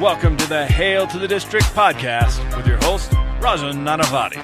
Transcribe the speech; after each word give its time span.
Welcome 0.00 0.38
to 0.38 0.48
the 0.48 0.64
Hail 0.64 1.06
to 1.08 1.18
the 1.18 1.28
District 1.28 1.66
podcast 1.66 2.56
with 2.56 2.66
your 2.66 2.78
host, 2.78 3.10
Rajan 3.38 3.84
Nanavati. 3.84 4.42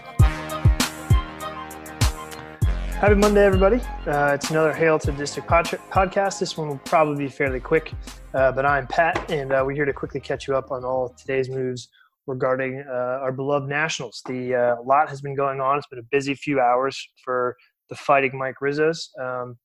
Happy 2.93 3.15
Monday, 3.15 3.43
everybody. 3.43 3.81
Uh, 4.07 4.33
it's 4.35 4.51
another 4.51 4.75
Hail 4.75 4.99
to 4.99 5.11
the 5.11 5.17
District 5.17 5.49
pod- 5.49 5.65
podcast. 5.91 6.41
This 6.41 6.59
one 6.59 6.69
will 6.69 6.81
probably 6.85 7.25
be 7.25 7.31
fairly 7.31 7.59
quick, 7.59 7.95
uh, 8.35 8.53
but 8.53 8.67
I'm 8.67 8.87
Pat, 8.87 9.31
and 9.31 9.51
uh, 9.51 9.63
we're 9.65 9.73
here 9.73 9.87
to 9.87 9.95
quickly 9.95 10.21
catch 10.21 10.47
you 10.47 10.55
up 10.55 10.71
on 10.71 10.85
all 10.85 11.09
today's 11.19 11.49
moves 11.49 11.89
regarding 12.27 12.85
uh, 12.87 13.21
our 13.23 13.33
beloved 13.33 13.67
Nationals. 13.67 14.21
The 14.27 14.55
uh, 14.55 14.83
lot 14.83 15.09
has 15.09 15.23
been 15.23 15.35
going 15.35 15.63
on. 15.63 15.79
It's 15.79 15.87
been 15.87 16.01
a 16.01 16.09
busy 16.11 16.35
few 16.35 16.61
hours 16.61 17.03
for 17.25 17.57
the 17.89 17.97
Fighting 17.97 18.37
Mike 18.37 18.57
Rizzos. 18.63 19.09
Um, 19.19 19.57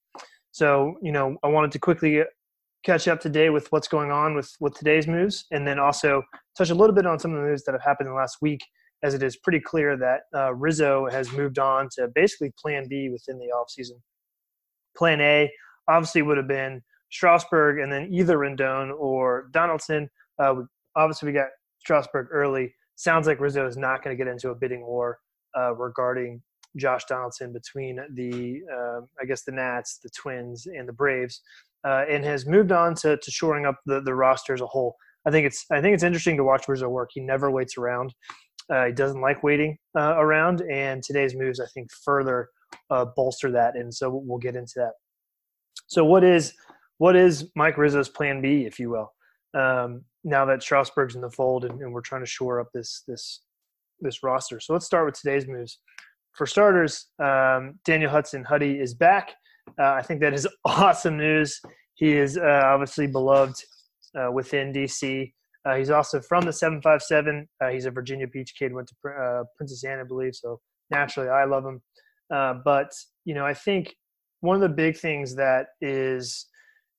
so, 0.52 0.96
you 1.02 1.12
know, 1.12 1.36
I 1.44 1.50
wanted 1.50 1.74
to 1.74 1.80
quickly 1.80 2.24
catch 2.84 3.08
up 3.08 3.20
today 3.20 3.50
with 3.50 3.72
what's 3.72 3.88
going 3.88 4.12
on 4.12 4.36
with 4.36 4.56
with 4.60 4.74
today's 4.74 5.08
moves, 5.08 5.46
and 5.52 5.68
then 5.68 5.80
also 5.80 6.24
touch 6.58 6.70
a 6.70 6.76
little 6.76 6.96
bit 6.96 7.06
on 7.06 7.20
some 7.20 7.32
of 7.34 7.42
the 7.42 7.48
moves 7.48 7.64
that 7.66 7.74
have 7.74 7.84
happened 7.84 8.08
in 8.08 8.14
the 8.14 8.18
last 8.18 8.38
week, 8.42 8.62
as 9.04 9.14
it 9.14 9.24
is 9.24 9.38
pretty 9.38 9.60
clear 9.60 9.98
that 9.98 10.22
uh, 10.36 10.54
Rizzo 10.54 11.08
has 11.10 11.32
moved 11.32 11.60
on 11.60 11.90
to 11.94 12.08
basically 12.14 12.52
Plan 12.58 12.88
B 12.88 13.10
within 13.10 13.38
the 13.38 13.50
offseason. 13.56 14.00
Plan 14.98 15.22
A 15.22 15.52
obviously 15.88 16.22
would 16.22 16.38
have 16.38 16.48
been 16.48 16.82
Strasburg, 17.12 17.80
and 17.80 17.92
then 17.92 18.08
either 18.12 18.38
Rendon 18.38 18.92
or 18.98 19.50
Donaldson. 19.52 20.10
Uh, 20.40 20.56
obviously, 20.96 21.28
we 21.28 21.34
got 21.34 21.50
Strasburg 21.80 22.28
early. 22.32 22.74
Sounds 22.96 23.28
like 23.28 23.40
Rizzo 23.40 23.68
is 23.68 23.78
not 23.78 24.04
going 24.04 24.16
to 24.16 24.24
get 24.24 24.32
into 24.32 24.50
a 24.50 24.56
bidding 24.56 24.82
war 24.82 25.20
uh, 25.58 25.74
regarding 25.76 26.42
Josh 26.78 27.04
Donaldson 27.06 27.52
between 27.52 28.00
the, 28.14 28.62
uh, 28.72 29.02
I 29.20 29.26
guess, 29.26 29.44
the 29.44 29.52
Nats, 29.52 30.00
the 30.02 30.10
Twins, 30.10 30.68
and 30.68 30.88
the 30.88 30.94
Braves 30.94 31.42
uh, 31.86 32.06
and 32.10 32.24
has 32.24 32.46
moved 32.46 32.72
on 32.72 32.96
to, 32.96 33.18
to 33.18 33.32
shoring 33.32 33.66
up 33.66 33.80
the, 33.86 34.02
the 34.02 34.14
roster 34.14 34.54
as 34.54 34.62
a 34.62 34.68
whole. 34.68 34.96
I 35.26 35.32
think 35.32 35.46
it's 35.46 35.66
I 35.72 35.82
think 35.82 35.94
it's 35.94 36.04
interesting 36.04 36.38
to 36.38 36.44
watch 36.44 36.68
Rizzo 36.68 36.90
work. 36.90 37.10
He 37.14 37.22
never 37.22 37.52
waits 37.52 37.78
around. 37.78 38.14
Uh, 38.72 38.86
he 38.86 38.92
doesn't 38.92 39.22
like 39.22 39.44
waiting 39.44 39.78
uh, 39.98 40.16
around, 40.18 40.62
and 40.62 41.04
today's 41.04 41.36
moves 41.36 41.60
I 41.60 41.68
think 41.74 41.90
further 42.04 42.50
uh, 42.90 43.06
bolster 43.16 43.52
that. 43.52 43.76
And 43.76 43.94
so 43.94 44.10
we'll 44.10 44.40
get 44.40 44.56
into 44.56 44.74
that. 44.78 44.94
So 45.88 46.04
what 46.06 46.24
is 46.24 46.54
what 46.98 47.16
is 47.16 47.52
Mike 47.56 47.78
Rizzo's 47.78 48.10
plan 48.10 48.42
B, 48.42 48.66
if 48.66 48.80
you 48.80 48.90
will? 48.90 49.14
Um, 49.60 50.04
now 50.24 50.46
that 50.46 50.64
Strasburg's 50.64 51.16
in 51.16 51.22
the 51.22 51.32
fold, 51.32 51.66
and, 51.66 51.82
and 51.82 51.92
we're 51.94 52.02
trying 52.02 52.22
to 52.22 52.30
shore 52.30 52.60
up 52.60 52.70
this 52.74 53.04
this 53.08 53.42
this 54.00 54.24
roster. 54.24 54.60
So 54.60 54.74
let's 54.74 54.86
start 54.86 55.06
with 55.06 55.16
today's 55.16 55.48
moves. 55.48 55.80
For 56.34 56.48
starters, 56.48 57.08
um, 57.20 57.80
Daniel 57.84 58.10
Hudson 58.10 58.44
Huddy 58.44 58.80
is 58.80 58.94
back. 58.94 59.34
Uh, 59.80 59.94
I 59.94 60.02
think 60.02 60.22
that 60.22 60.34
is 60.34 60.48
awesome 60.66 61.18
news. 61.18 61.60
He 61.96 62.14
is 62.14 62.38
uh, 62.38 62.62
obviously 62.66 63.08
beloved 63.08 63.56
uh, 64.18 64.32
within 64.32 64.74
DC. 64.74 65.32
Uh, 65.64 65.76
he's 65.76 65.92
also 65.92 66.20
from 66.22 66.44
the 66.44 66.54
757. 66.54 67.48
Uh, 67.64 67.70
he's 67.70 67.86
a 67.86 67.92
Virginia 67.92 68.28
Beach 68.28 68.54
kid, 68.58 68.74
went 68.74 68.90
to 68.90 69.10
uh, 69.10 69.44
Princess 69.58 69.84
Anne, 69.84 70.00
I 70.00 70.04
believe. 70.04 70.36
So 70.36 70.60
naturally, 70.90 71.30
I 71.30 71.46
love 71.46 71.66
him. 71.66 71.82
but 72.30 72.92
you 73.26 73.36
know, 73.36 73.46
I 73.46 73.54
think 73.54 73.96
one 74.40 74.56
of 74.56 74.62
the 74.62 74.70
big 74.70 74.98
things 74.98 75.36
that 75.36 75.68
is 75.82 76.48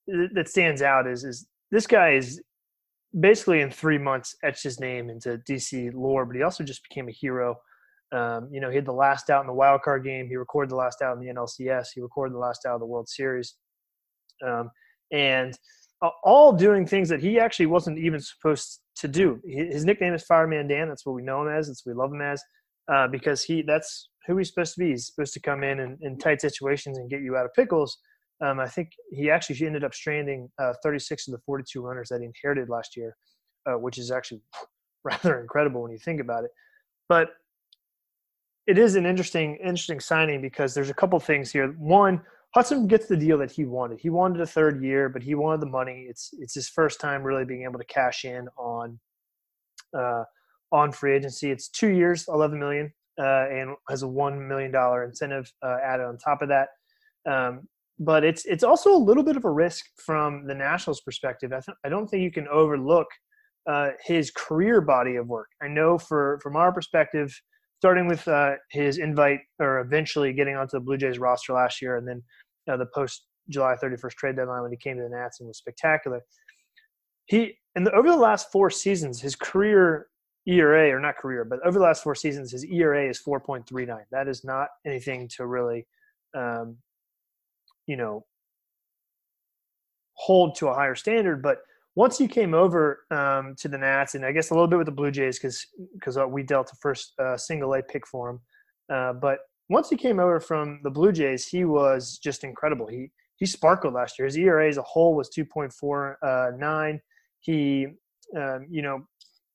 that 0.06 0.48
stands 0.48 0.82
out 0.82 1.06
is 1.06 1.24
is 1.24 1.47
this 1.70 1.86
guy 1.86 2.10
is 2.14 2.41
basically 3.19 3.60
in 3.60 3.70
three 3.70 3.98
months 3.98 4.34
etched 4.42 4.62
his 4.62 4.80
name 4.80 5.10
into 5.10 5.38
DC 5.48 5.92
lore, 5.94 6.24
but 6.24 6.36
he 6.36 6.42
also 6.42 6.64
just 6.64 6.82
became 6.88 7.08
a 7.08 7.12
hero 7.12 7.56
um, 8.12 8.48
you 8.52 8.60
know, 8.60 8.68
he 8.68 8.77
had 8.77 8.84
the 8.84 8.92
last 8.92 9.30
out 9.30 9.41
in 9.41 9.46
the 9.46 9.55
wild 9.55 9.82
card 9.82 10.05
game. 10.05 10.28
He 10.28 10.36
recorded 10.36 10.70
the 10.70 10.77
last 10.77 11.00
out 11.00 11.16
in 11.16 11.24
the 11.24 11.32
NLCS. 11.32 11.88
He 11.94 12.00
recorded 12.00 12.34
the 12.34 12.38
last 12.38 12.66
out 12.66 12.74
of 12.74 12.80
the 12.80 12.86
World 12.86 13.08
Series, 13.08 13.54
um, 14.46 14.70
and 15.10 15.58
all 16.22 16.52
doing 16.52 16.86
things 16.86 17.08
that 17.08 17.20
he 17.20 17.38
actually 17.38 17.66
wasn't 17.66 17.98
even 17.98 18.20
supposed 18.20 18.80
to 18.96 19.08
do. 19.08 19.41
His 19.46 19.84
nickname 19.84 20.14
is 20.14 20.24
Fireman 20.24 20.69
Dan. 20.69 20.88
That's 20.88 21.06
what 21.06 21.14
we 21.14 21.22
know 21.22 21.42
him 21.42 21.48
as. 21.48 21.69
That's 21.69 21.86
what 21.86 21.94
we 21.94 21.98
love 21.98 22.12
him 22.12 22.20
as, 22.20 22.42
uh, 22.92 23.08
because 23.08 23.42
he 23.42 23.62
that's 23.62 24.10
who 24.26 24.37
he's 24.37 24.48
supposed 24.48 24.75
to 24.75 24.81
be. 24.81 24.91
He's 24.91 25.06
supposed 25.06 25.32
to 25.34 25.41
come 25.41 25.62
in, 25.62 25.81
in 25.81 25.98
in, 26.03 26.19
tight 26.19 26.42
situations 26.42 26.98
and 26.98 27.08
get 27.08 27.22
you 27.22 27.37
out 27.37 27.47
of 27.47 27.54
pickles. 27.54 27.97
Um, 28.44 28.60
I 28.60 28.69
think 28.69 28.91
he 29.10 29.31
actually 29.31 29.64
ended 29.64 29.84
up 29.84 29.94
stranding 29.94 30.50
uh, 30.60 30.75
36 30.82 31.28
of 31.28 31.32
the 31.32 31.41
42 31.47 31.81
runners 31.81 32.08
that 32.08 32.20
he 32.20 32.26
inherited 32.26 32.69
last 32.69 32.97
year, 32.97 33.16
uh, 33.66 33.78
which 33.78 33.97
is 33.97 34.10
actually 34.10 34.42
rather 35.04 35.41
incredible 35.41 35.82
when 35.82 35.92
you 35.92 35.98
think 35.98 36.20
about 36.20 36.44
it. 36.44 36.50
But 37.08 37.28
it 38.67 38.78
is 38.78 38.95
an 38.95 39.06
interesting 39.06 39.56
interesting 39.56 40.00
signing 40.00 40.41
because 40.41 40.75
there's 40.75 40.91
a 40.91 40.95
couple 40.95 41.19
things 41.19 41.50
here. 41.50 41.69
One, 41.78 42.21
Hudson 42.55 42.87
gets 42.87 43.06
the 43.06 43.17
deal 43.17 43.39
that 43.39 43.50
he 43.50 43.65
wanted. 43.65 43.99
He 44.00 44.11
wanted 44.11 44.41
a 44.41 44.47
third 44.47 44.83
year, 44.83 45.09
but 45.09 45.23
he 45.23 45.34
wanted 45.34 45.61
the 45.61 45.67
money. 45.67 46.06
It's 46.09 46.31
it's 46.39 46.55
his 46.55 46.69
first 46.69 47.00
time 47.00 47.23
really 47.23 47.45
being 47.45 47.65
able 47.65 47.78
to 47.78 47.87
cash 47.87 48.25
in 48.25 48.49
on 48.56 49.00
uh, 49.97 50.25
on 50.71 50.93
free 50.93 51.15
agency. 51.17 51.50
It's 51.50 51.69
two 51.69 51.89
years, 51.89 52.27
eleven 52.28 52.61
million, 52.61 52.93
uh, 53.19 53.49
and 53.50 53.77
has 53.89 54.03
a 54.03 54.09
one 54.09 54.47
million 54.47 54.71
dollar 54.71 55.05
incentive 55.05 55.50
uh, 55.65 55.79
added 55.83 56.05
on 56.05 56.19
top 56.19 56.43
of 56.43 56.49
that. 56.49 56.69
Um, 57.29 57.69
but 57.99 58.25
it's 58.25 58.44
it's 58.44 58.65
also 58.65 58.94
a 58.94 58.99
little 58.99 59.23
bit 59.23 59.37
of 59.37 59.44
a 59.44 59.50
risk 59.50 59.87
from 60.05 60.47
the 60.47 60.55
Nationals' 60.55 61.00
perspective. 61.00 61.53
I, 61.53 61.61
th- 61.61 61.77
I 61.84 61.89
don't 61.89 62.06
think 62.09 62.23
you 62.23 62.31
can 62.31 62.49
overlook 62.49 63.06
uh, 63.67 63.91
his 64.05 64.31
career 64.31 64.81
body 64.81 65.17
of 65.17 65.27
work. 65.27 65.49
I 65.62 65.69
know 65.69 65.99
for 65.99 66.39
from 66.43 66.56
our 66.56 66.73
perspective 66.73 67.34
starting 67.82 68.06
with 68.06 68.28
uh, 68.28 68.53
his 68.70 68.98
invite 68.98 69.41
or 69.59 69.81
eventually 69.81 70.32
getting 70.32 70.54
onto 70.54 70.76
the 70.76 70.81
Blue 70.81 70.97
Jays 70.97 71.19
roster 71.19 71.53
last 71.53 71.82
year, 71.82 71.97
and 71.97 72.06
then 72.06 72.22
uh, 72.70 72.76
the 72.76 72.87
post 72.94 73.25
July 73.48 73.75
31st 73.82 74.12
trade 74.12 74.37
deadline 74.37 74.62
when 74.62 74.70
he 74.70 74.76
came 74.76 74.97
to 74.98 75.03
the 75.03 75.09
Nats 75.09 75.41
and 75.41 75.48
was 75.48 75.59
spectacular. 75.59 76.20
He 77.26 77.59
and 77.75 77.88
over 77.88 78.09
the 78.09 78.16
last 78.16 78.53
four 78.53 78.70
seasons, 78.70 79.20
his 79.20 79.34
career 79.34 80.06
ERA 80.47 80.93
or 80.93 81.00
not 81.00 81.16
career, 81.16 81.44
but 81.44 81.59
over 81.66 81.81
the 81.81 81.84
last 81.84 82.04
four 82.04 82.15
seasons, 82.15 82.53
his 82.53 82.65
ERA 82.66 83.09
is 83.09 83.20
4.39. 83.20 83.99
That 84.12 84.28
is 84.28 84.44
not 84.44 84.69
anything 84.87 85.28
to 85.37 85.47
really, 85.47 85.84
um, 86.37 86.76
you 87.88 87.97
know, 87.97 88.25
hold 90.12 90.54
to 90.59 90.69
a 90.69 90.75
higher 90.75 90.94
standard, 90.94 91.43
but 91.43 91.59
once 91.94 92.16
he 92.16 92.26
came 92.26 92.54
over 92.54 93.04
um, 93.10 93.54
to 93.58 93.69
the 93.69 93.76
Nats, 93.76 94.14
and 94.14 94.25
I 94.25 94.32
guess 94.32 94.50
a 94.50 94.54
little 94.54 94.69
bit 94.69 94.78
with 94.78 94.86
the 94.86 94.92
Blue 94.92 95.10
Jays 95.10 95.38
because 95.38 95.66
because 95.94 96.16
uh, 96.16 96.26
we 96.26 96.42
dealt 96.42 96.69
the 96.69 96.76
first 96.80 97.12
uh, 97.19 97.36
single 97.36 97.75
A 97.75 97.82
pick 97.82 98.06
for 98.06 98.30
him. 98.30 98.41
Uh, 98.92 99.12
but 99.12 99.41
once 99.69 99.91
he 99.91 99.97
came 99.97 100.19
over 100.19 100.41
from 100.41 100.81
the 100.82 100.91
Blue 100.91 101.12
Jays, 101.12 101.47
he 101.47 101.64
was 101.64 102.19
just 102.19 102.44
incredible. 102.44 102.86
He 102.86 103.10
he 103.36 103.47
sparkled 103.47 103.94
last 103.94 104.19
year. 104.19 104.26
His 104.26 104.38
ERA 104.38 104.69
as 104.69 104.78
a 104.78 104.82
whole 104.82 105.14
was 105.14 105.28
two 105.28 105.44
point 105.44 105.72
four 105.72 106.19
uh. 106.22 106.92
He 107.41 107.86
um, 108.36 108.66
you 108.70 108.82
know 108.82 109.06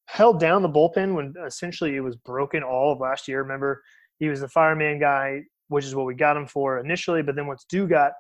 held 0.06 0.40
down 0.40 0.62
the 0.62 0.70
bullpen 0.70 1.16
when 1.16 1.34
essentially 1.46 1.96
it 1.96 2.02
was 2.02 2.16
broken 2.18 2.62
all 2.62 2.94
of 2.94 3.00
last 3.00 3.28
year. 3.28 3.42
Remember, 3.42 3.82
he 4.20 4.30
was 4.30 4.42
the 4.42 4.48
fireman 4.48 5.00
guy, 5.00 5.42
which 5.70 5.86
is 5.86 5.96
what 5.96 6.06
we 6.06 6.14
got 6.14 6.38
him 6.38 6.48
for 6.48 6.80
initially. 6.80 7.24
But 7.24 7.36
then 7.36 7.48
once 7.48 7.66
Doo 7.68 7.88
got 7.88 8.12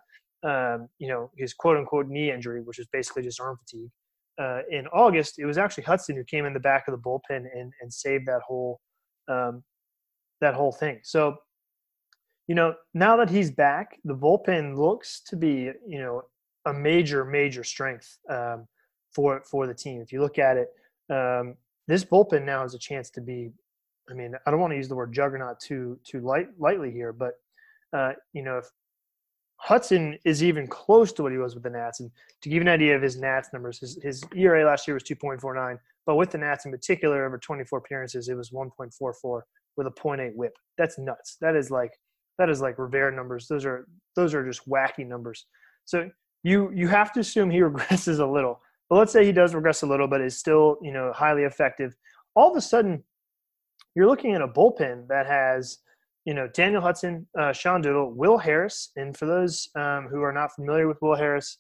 um, 0.44 0.88
you 0.98 1.08
know 1.08 1.30
his 1.38 1.54
quote 1.54 1.78
unquote 1.78 2.08
knee 2.08 2.32
injury, 2.32 2.62
which 2.64 2.80
was 2.80 2.88
basically 2.92 3.22
just 3.22 3.40
arm 3.40 3.58
fatigue 3.58 3.92
uh, 4.40 4.62
in 4.70 4.88
August, 4.88 5.40
it 5.40 5.46
was 5.46 5.58
actually 5.58 5.84
Hudson 5.84 6.16
who 6.16 6.24
came 6.24 6.46
in 6.46 6.54
the 6.54 6.60
back 6.60 6.88
of 6.88 6.92
the 6.92 6.98
bullpen 6.98 7.46
and, 7.54 7.72
and 7.82 7.92
saved 7.92 8.28
that 8.28 8.42
whole 8.46 8.80
um, 9.28 9.64
that 10.40 10.54
whole 10.54 10.72
thing. 10.72 11.00
So, 11.04 11.38
you 12.48 12.56
know, 12.56 12.76
now 12.94 13.18
that 13.18 13.30
he's 13.30 13.52
back, 13.52 13.98
the 14.06 14.16
bullpen 14.16 14.78
looks 14.78 15.22
to 15.28 15.36
be 15.36 15.72
you 15.88 16.00
know 16.00 16.24
a 16.66 16.74
major 16.74 17.26
major 17.26 17.64
strength 17.64 18.18
um, 18.30 18.68
for 19.14 19.42
for 19.50 19.68
the 19.68 19.74
team. 19.74 20.02
If 20.02 20.12
you 20.12 20.22
look 20.22 20.38
at 20.38 20.58
it, 20.58 20.70
um, 21.10 21.56
this 21.88 22.06
bullpen 22.06 22.46
now 22.46 22.62
has 22.62 22.74
a 22.74 22.80
chance 22.80 23.10
to 23.12 23.22
be. 23.22 23.52
I 24.10 24.14
mean, 24.14 24.36
I 24.46 24.52
don't 24.52 24.62
want 24.62 24.72
to 24.72 24.78
use 24.78 24.88
the 24.88 24.96
word 24.96 25.14
juggernaut 25.14 25.60
too 25.60 26.00
too 26.04 26.22
light 26.22 26.48
lightly 26.60 26.92
here, 26.92 27.12
but 27.12 27.34
uh, 27.92 28.14
you 28.34 28.44
know, 28.44 28.60
if 28.60 28.66
Hudson 29.58 30.18
is 30.24 30.44
even 30.44 30.68
close 30.68 31.12
to 31.14 31.24
what 31.24 31.32
he 31.32 31.38
was 31.38 31.54
with 31.54 31.64
the 31.64 31.70
Nats. 31.70 32.00
And 32.00 32.12
to 32.42 32.50
give 32.50 32.58
you 32.58 32.62
an 32.62 32.68
idea 32.68 32.96
of 32.96 33.02
his 33.02 33.18
Nats 33.18 33.50
numbers, 33.52 33.80
his, 33.80 34.00
his 34.02 34.24
ERA 34.36 34.66
last 34.66 34.88
year 34.88 34.94
was 34.94 35.04
2.49, 35.04 35.78
but 36.06 36.16
with 36.16 36.32
the 36.32 36.38
Nats 36.38 36.66
in 36.66 36.72
particular, 36.72 37.26
over 37.26 37.38
24 37.38 37.80
appearances, 37.80 38.30
it 38.30 38.36
was 38.36 38.52
1.44 38.52 39.42
with 39.76 39.88
a 39.88 39.92
0.8 39.92 40.36
WHIP. 40.36 40.54
That's 40.78 40.98
nuts. 40.98 41.38
That 41.42 41.56
is 41.56 41.72
like 41.72 41.92
that 42.38 42.50
is 42.50 42.62
like 42.62 42.78
Rivera 42.78 43.16
numbers. 43.16 43.48
Those 43.48 43.66
are 43.66 43.88
those 44.16 44.34
are 44.34 44.46
just 44.46 44.68
wacky 44.70 45.08
numbers. 45.08 45.46
So 45.86 46.10
you 46.44 46.72
you 46.74 46.88
have 46.88 47.12
to 47.14 47.20
assume 47.20 47.50
he 47.50 47.60
regresses 47.62 48.20
a 48.20 48.26
little. 48.26 48.62
But 48.90 48.98
let's 48.98 49.12
say 49.12 49.26
he 49.26 49.32
does 49.32 49.54
regress 49.54 49.82
a 49.82 49.88
little, 49.88 50.08
but 50.08 50.22
is 50.22 50.38
still 50.38 50.78
you 50.82 50.92
know 50.92 51.12
highly 51.14 51.44
effective. 51.44 51.96
All 52.36 52.52
of 52.52 52.58
a 52.58 52.62
sudden, 52.62 53.04
you're 53.96 54.08
looking 54.08 54.34
at 54.34 54.42
a 54.42 54.48
bullpen 54.48 55.08
that 55.08 55.26
has 55.26 55.80
you 56.28 56.34
know, 56.34 56.46
Daniel 56.50 56.82
Hudson, 56.82 57.26
uh, 57.40 57.54
Sean 57.54 57.82
Doolittle, 57.82 58.12
Will 58.14 58.38
Harris, 58.38 58.92
and 58.98 59.16
for 59.16 59.26
those 59.26 59.70
um, 59.78 60.10
who 60.12 60.22
are 60.22 60.34
not 60.34 60.54
familiar 60.54 60.86
with 60.86 61.02
Will 61.02 61.16
Harris, 61.16 61.58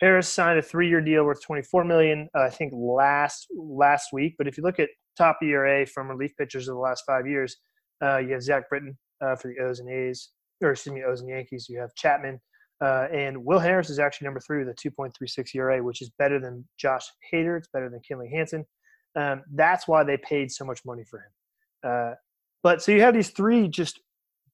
Harris 0.00 0.28
signed 0.28 0.58
a 0.58 0.62
three-year 0.62 1.00
deal 1.00 1.22
worth 1.22 1.40
24 1.44 1.84
million, 1.84 2.28
uh, 2.36 2.40
I 2.40 2.50
think 2.50 2.72
last 2.74 3.46
last 3.54 4.08
week. 4.12 4.34
But 4.36 4.48
if 4.48 4.56
you 4.56 4.64
look 4.64 4.80
at 4.80 4.88
top 5.16 5.38
ERA 5.44 5.86
from 5.86 6.08
relief 6.08 6.32
pitchers 6.36 6.66
of 6.66 6.74
the 6.74 6.80
last 6.80 7.04
five 7.06 7.28
years, 7.28 7.56
uh, 8.02 8.18
you 8.18 8.32
have 8.32 8.42
Zach 8.42 8.68
Britton 8.68 8.98
uh, 9.24 9.36
for 9.36 9.46
the 9.46 9.64
O's 9.64 9.78
and 9.78 9.88
A's, 9.88 10.30
or 10.60 10.72
excuse 10.72 10.92
me, 10.92 11.04
O's 11.04 11.20
and 11.20 11.30
Yankees. 11.30 11.68
You 11.68 11.78
have 11.78 11.94
Chapman, 11.94 12.40
uh, 12.80 13.06
and 13.12 13.44
Will 13.44 13.60
Harris 13.60 13.90
is 13.90 14.00
actually 14.00 14.24
number 14.24 14.40
three 14.40 14.64
with 14.64 14.74
a 14.74 14.88
2.36 14.88 15.54
ERA, 15.54 15.84
which 15.84 16.02
is 16.02 16.10
better 16.18 16.40
than 16.40 16.66
Josh 16.76 17.06
Hader. 17.32 17.56
It's 17.58 17.68
better 17.72 17.88
than 17.88 18.00
Kenley 18.00 18.28
Jansen. 18.28 18.66
Um, 19.14 19.44
that's 19.54 19.86
why 19.86 20.02
they 20.02 20.16
paid 20.16 20.50
so 20.50 20.64
much 20.64 20.80
money 20.84 21.04
for 21.08 21.20
him. 21.20 22.16
But 22.62 22.82
so 22.82 22.92
you 22.92 23.00
have 23.00 23.14
these 23.14 23.30
three 23.30 23.68
just 23.68 24.00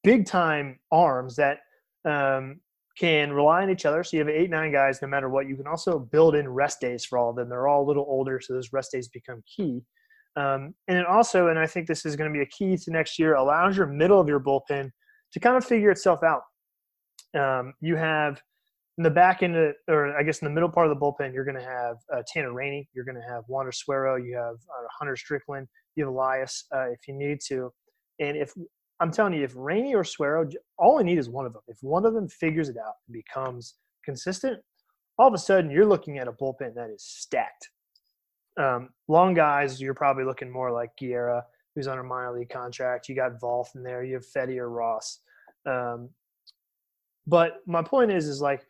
big 0.04 0.26
time 0.26 0.78
arms 0.92 1.36
that 1.36 1.58
um, 2.04 2.60
can 2.98 3.32
rely 3.32 3.62
on 3.62 3.70
each 3.70 3.84
other. 3.84 4.02
So 4.04 4.16
you 4.16 4.24
have 4.24 4.28
eight, 4.28 4.50
nine 4.50 4.72
guys, 4.72 5.02
no 5.02 5.08
matter 5.08 5.28
what. 5.28 5.48
You 5.48 5.56
can 5.56 5.66
also 5.66 5.98
build 5.98 6.34
in 6.34 6.48
rest 6.48 6.80
days 6.80 7.04
for 7.04 7.18
all 7.18 7.30
of 7.30 7.36
them. 7.36 7.48
They're 7.48 7.68
all 7.68 7.84
a 7.84 7.88
little 7.88 8.06
older, 8.08 8.40
so 8.40 8.54
those 8.54 8.72
rest 8.72 8.92
days 8.92 9.08
become 9.08 9.42
key. 9.44 9.82
Um, 10.36 10.74
and 10.88 11.04
also, 11.06 11.48
and 11.48 11.58
I 11.58 11.66
think 11.66 11.86
this 11.86 12.04
is 12.04 12.14
going 12.14 12.30
to 12.30 12.36
be 12.36 12.42
a 12.42 12.46
key 12.46 12.76
to 12.76 12.90
next 12.90 13.18
year, 13.18 13.34
allows 13.34 13.76
your 13.76 13.86
middle 13.86 14.20
of 14.20 14.28
your 14.28 14.40
bullpen 14.40 14.90
to 15.32 15.40
kind 15.40 15.56
of 15.56 15.64
figure 15.64 15.90
itself 15.90 16.20
out. 16.22 16.42
Um, 17.38 17.74
you 17.80 17.96
have 17.96 18.40
in 18.98 19.04
the 19.04 19.10
back 19.10 19.42
end, 19.42 19.56
of, 19.56 19.74
or 19.88 20.16
I 20.16 20.22
guess 20.22 20.40
in 20.40 20.46
the 20.46 20.52
middle 20.52 20.70
part 20.70 20.88
of 20.88 20.98
the 20.98 21.00
bullpen, 21.00 21.34
you're 21.34 21.44
going 21.44 21.58
to 21.58 21.64
have 21.64 21.96
uh, 22.14 22.22
Tanner 22.26 22.52
Rainey, 22.52 22.88
you're 22.94 23.04
going 23.04 23.20
to 23.20 23.28
have 23.28 23.44
Wander 23.48 23.72
Suero, 23.72 24.16
you 24.16 24.36
have 24.36 24.54
uh, 24.54 24.86
Hunter 24.98 25.16
Strickland, 25.16 25.68
you 25.96 26.04
have 26.04 26.12
Elias 26.12 26.64
uh, 26.74 26.90
if 26.90 27.00
you 27.08 27.14
need 27.14 27.40
to. 27.48 27.70
And 28.20 28.36
if 28.36 28.52
I'm 29.00 29.10
telling 29.10 29.34
you, 29.34 29.44
if 29.44 29.52
Rainey 29.54 29.94
or 29.94 30.04
Suero, 30.04 30.48
all 30.78 30.98
I 30.98 31.02
need 31.02 31.18
is 31.18 31.28
one 31.28 31.46
of 31.46 31.52
them. 31.52 31.62
If 31.68 31.78
one 31.82 32.06
of 32.06 32.14
them 32.14 32.28
figures 32.28 32.68
it 32.68 32.76
out 32.76 32.94
and 33.06 33.12
becomes 33.12 33.74
consistent, 34.04 34.60
all 35.18 35.28
of 35.28 35.34
a 35.34 35.38
sudden 35.38 35.70
you're 35.70 35.86
looking 35.86 36.18
at 36.18 36.28
a 36.28 36.32
bullpen 36.32 36.74
that 36.74 36.90
is 36.90 37.02
stacked. 37.02 37.70
Um, 38.58 38.90
long 39.08 39.34
guys, 39.34 39.80
you're 39.80 39.94
probably 39.94 40.24
looking 40.24 40.50
more 40.50 40.70
like 40.70 40.96
Guerra, 40.98 41.44
who's 41.74 41.88
on 41.88 41.98
a 41.98 42.02
minor 42.02 42.32
league 42.32 42.48
contract. 42.48 43.08
You 43.08 43.14
got 43.14 43.38
Voth 43.38 43.74
in 43.74 43.82
there. 43.82 44.02
You 44.02 44.14
have 44.14 44.26
Fedde 44.26 44.56
or 44.56 44.70
Ross. 44.70 45.20
Um, 45.66 46.08
but 47.26 47.60
my 47.66 47.82
point 47.82 48.10
is, 48.10 48.28
is 48.28 48.40
like 48.40 48.66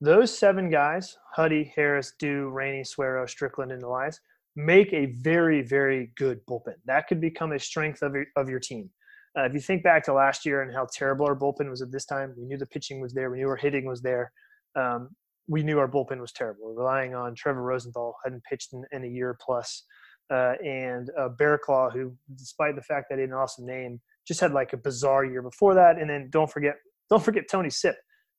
those 0.00 0.36
seven 0.36 0.70
guys, 0.70 1.18
Huddy, 1.34 1.72
Harris, 1.74 2.12
Doo, 2.18 2.48
Rainey, 2.48 2.84
Suero, 2.84 3.26
Strickland, 3.26 3.72
and 3.72 3.82
Elias, 3.82 4.20
make 4.56 4.92
a 4.92 5.06
very, 5.06 5.62
very 5.62 6.10
good 6.16 6.40
bullpen. 6.46 6.74
That 6.86 7.06
could 7.06 7.20
become 7.20 7.52
a 7.52 7.58
strength 7.58 8.02
of 8.02 8.14
your, 8.14 8.26
of 8.36 8.48
your 8.48 8.58
team. 8.58 8.90
Uh, 9.38 9.44
if 9.44 9.52
you 9.52 9.60
think 9.60 9.82
back 9.82 10.02
to 10.04 10.14
last 10.14 10.46
year 10.46 10.62
and 10.62 10.72
how 10.72 10.86
terrible 10.92 11.26
our 11.26 11.36
bullpen 11.36 11.68
was 11.68 11.82
at 11.82 11.92
this 11.92 12.06
time, 12.06 12.34
we 12.38 12.46
knew 12.46 12.56
the 12.56 12.66
pitching 12.66 13.00
was 13.00 13.12
there, 13.12 13.30
we 13.30 13.36
knew 13.36 13.48
our 13.48 13.56
hitting 13.56 13.84
was 13.84 14.00
there. 14.00 14.32
Um, 14.74 15.10
we 15.46 15.62
knew 15.62 15.78
our 15.78 15.88
bullpen 15.88 16.20
was 16.20 16.32
terrible. 16.32 16.74
Relying 16.74 17.14
on 17.14 17.34
Trevor 17.34 17.62
Rosenthal, 17.62 18.16
hadn't 18.24 18.42
pitched 18.44 18.72
in, 18.72 18.82
in 18.92 19.04
a 19.04 19.06
year 19.06 19.36
plus, 19.40 19.84
uh, 20.32 20.54
and 20.64 21.10
uh, 21.18 21.28
Claw, 21.62 21.90
who, 21.90 22.16
despite 22.34 22.74
the 22.74 22.82
fact 22.82 23.06
that 23.10 23.16
he 23.16 23.22
had 23.22 23.30
an 23.30 23.36
awesome 23.36 23.66
name, 23.66 24.00
just 24.26 24.40
had 24.40 24.52
like 24.52 24.72
a 24.72 24.76
bizarre 24.76 25.24
year 25.24 25.42
before 25.42 25.74
that. 25.74 25.98
And 26.00 26.10
then 26.10 26.28
don't 26.30 26.50
forget, 26.50 26.74
don't 27.10 27.22
forget 27.22 27.44
Tony 27.48 27.70
Sipp. 27.70 27.96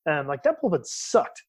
Um, 0.09 0.27
like 0.27 0.43
that 0.43 0.55
bullpen 0.61 0.85
sucked, 0.85 1.43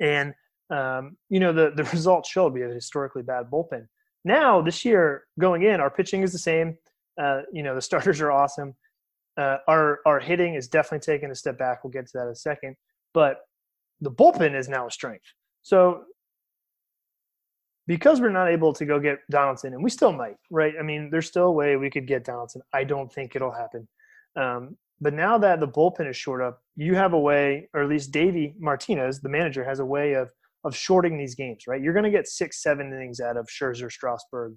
and 0.00 0.34
um, 0.70 1.16
you 1.28 1.40
know 1.40 1.52
the 1.52 1.72
the 1.74 1.84
results 1.92 2.28
showed 2.28 2.52
we 2.52 2.60
had 2.60 2.70
a 2.70 2.74
historically 2.74 3.22
bad 3.22 3.46
bullpen. 3.50 3.86
Now 4.24 4.60
this 4.60 4.84
year 4.84 5.24
going 5.38 5.62
in, 5.62 5.80
our 5.80 5.90
pitching 5.90 6.22
is 6.22 6.32
the 6.32 6.38
same. 6.38 6.76
Uh, 7.20 7.42
you 7.52 7.62
know 7.62 7.74
the 7.74 7.82
starters 7.90 8.20
are 8.20 8.32
awesome. 8.32 8.74
Uh, 9.36 9.58
our 9.68 10.00
our 10.06 10.20
hitting 10.20 10.54
is 10.54 10.68
definitely 10.68 11.04
taking 11.04 11.30
a 11.30 11.34
step 11.34 11.58
back. 11.58 11.84
We'll 11.84 11.90
get 11.90 12.06
to 12.06 12.12
that 12.14 12.24
in 12.24 12.32
a 12.32 12.36
second, 12.36 12.76
but 13.14 13.40
the 14.00 14.10
bullpen 14.10 14.54
is 14.58 14.68
now 14.68 14.86
a 14.86 14.90
strength. 14.90 15.24
So 15.62 16.04
because 17.86 18.20
we're 18.20 18.30
not 18.30 18.48
able 18.48 18.72
to 18.72 18.84
go 18.84 18.98
get 18.98 19.18
Donaldson, 19.30 19.72
and 19.72 19.82
we 19.82 19.90
still 19.90 20.12
might, 20.12 20.36
right? 20.50 20.74
I 20.78 20.82
mean, 20.82 21.08
there's 21.10 21.28
still 21.28 21.44
a 21.44 21.52
way 21.52 21.76
we 21.76 21.90
could 21.90 22.06
get 22.06 22.24
Donaldson. 22.24 22.62
I 22.72 22.84
don't 22.84 23.12
think 23.12 23.36
it'll 23.36 23.52
happen. 23.52 23.86
Um, 24.34 24.76
but 25.00 25.14
now 25.14 25.38
that 25.38 25.60
the 25.60 25.68
bullpen 25.68 26.08
is 26.08 26.16
short 26.16 26.42
up, 26.42 26.62
you 26.74 26.94
have 26.94 27.12
a 27.12 27.18
way, 27.18 27.68
or 27.74 27.82
at 27.82 27.88
least 27.88 28.12
Davey 28.12 28.54
Martinez, 28.58 29.20
the 29.20 29.28
manager, 29.28 29.62
has 29.62 29.78
a 29.78 29.84
way 29.84 30.14
of 30.14 30.30
of 30.66 30.76
shorting 30.76 31.16
these 31.16 31.36
games, 31.36 31.64
right? 31.68 31.80
You're 31.80 31.94
going 31.94 32.04
to 32.04 32.10
get 32.10 32.26
six, 32.26 32.60
seven 32.62 32.92
innings 32.92 33.20
out 33.20 33.36
of 33.36 33.46
Scherzer, 33.46 33.90
Strasburg, 33.90 34.56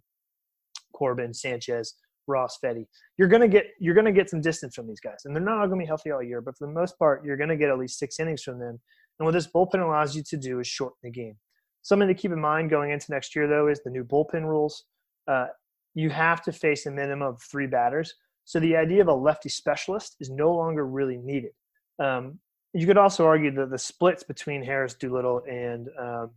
Corbin, 0.94 1.34
Sanchez, 1.34 1.94
Ross, 2.28 2.58
Fedde. 2.64 2.86
You're 3.18 3.28
going 3.28 3.44
to 3.44 3.48
get 3.48 3.68
you're 3.80 3.94
going 3.94 4.06
to 4.06 4.12
get 4.12 4.30
some 4.30 4.42
distance 4.42 4.76
from 4.76 4.88
these 4.88 5.00
guys, 5.00 5.22
and 5.26 5.36
they're 5.36 5.44
not 5.44 5.60
all 5.60 5.68
going 5.68 5.80
to 5.80 5.84
be 5.84 5.88
healthy 5.88 6.12
all 6.12 6.24
year. 6.24 6.42
But 6.42 6.58
for 6.58 6.68
the 6.68 6.74
most 6.74 6.98
part, 6.98 7.24
you're 7.24 7.38
going 7.38 7.50
to 7.50 7.56
get 7.56 7.70
at 7.70 7.78
least 7.78 8.00
six 8.00 8.20
innings 8.20 8.42
from 8.42 8.60
them. 8.60 8.80
And 9.20 9.26
what 9.26 9.34
this 9.34 9.48
bullpen 9.48 9.86
allows 9.86 10.16
you 10.16 10.24
to 10.24 10.38
do 10.38 10.60
is 10.60 10.68
shorten 10.68 10.98
the 11.04 11.12
game. 11.12 11.36
Something 11.84 12.08
to 12.08 12.14
keep 12.14 12.32
in 12.32 12.42
mind 12.42 12.70
going 12.70 12.92
into 12.92 13.12
next 13.12 13.36
year, 13.36 13.48
though, 13.48 13.68
is 13.68 13.82
the 13.84 13.92
new 13.92 14.04
bullpen 14.04 14.44
rules. 14.44 14.86
Uh, 15.28 15.48
you 15.94 16.10
have 16.10 16.42
to 16.44 16.52
face 16.52 16.86
a 16.86 16.92
minimum 16.92 17.28
of 17.28 17.42
three 17.42 17.68
batters. 17.68 18.14
So 18.46 18.60
the 18.60 18.76
idea 18.76 19.02
of 19.02 19.08
a 19.08 19.14
lefty 19.14 19.50
specialist 19.50 20.16
is 20.20 20.30
no 20.30 20.54
longer 20.54 20.88
really 20.88 21.18
needed. 21.18 21.52
Um, 22.00 22.40
you 22.74 22.86
could 22.86 22.98
also 22.98 23.26
argue 23.26 23.52
that 23.52 23.70
the 23.70 23.78
splits 23.78 24.24
between 24.24 24.64
Harris, 24.64 24.94
Doolittle, 24.94 25.42
and 25.50 25.88
um, 26.00 26.32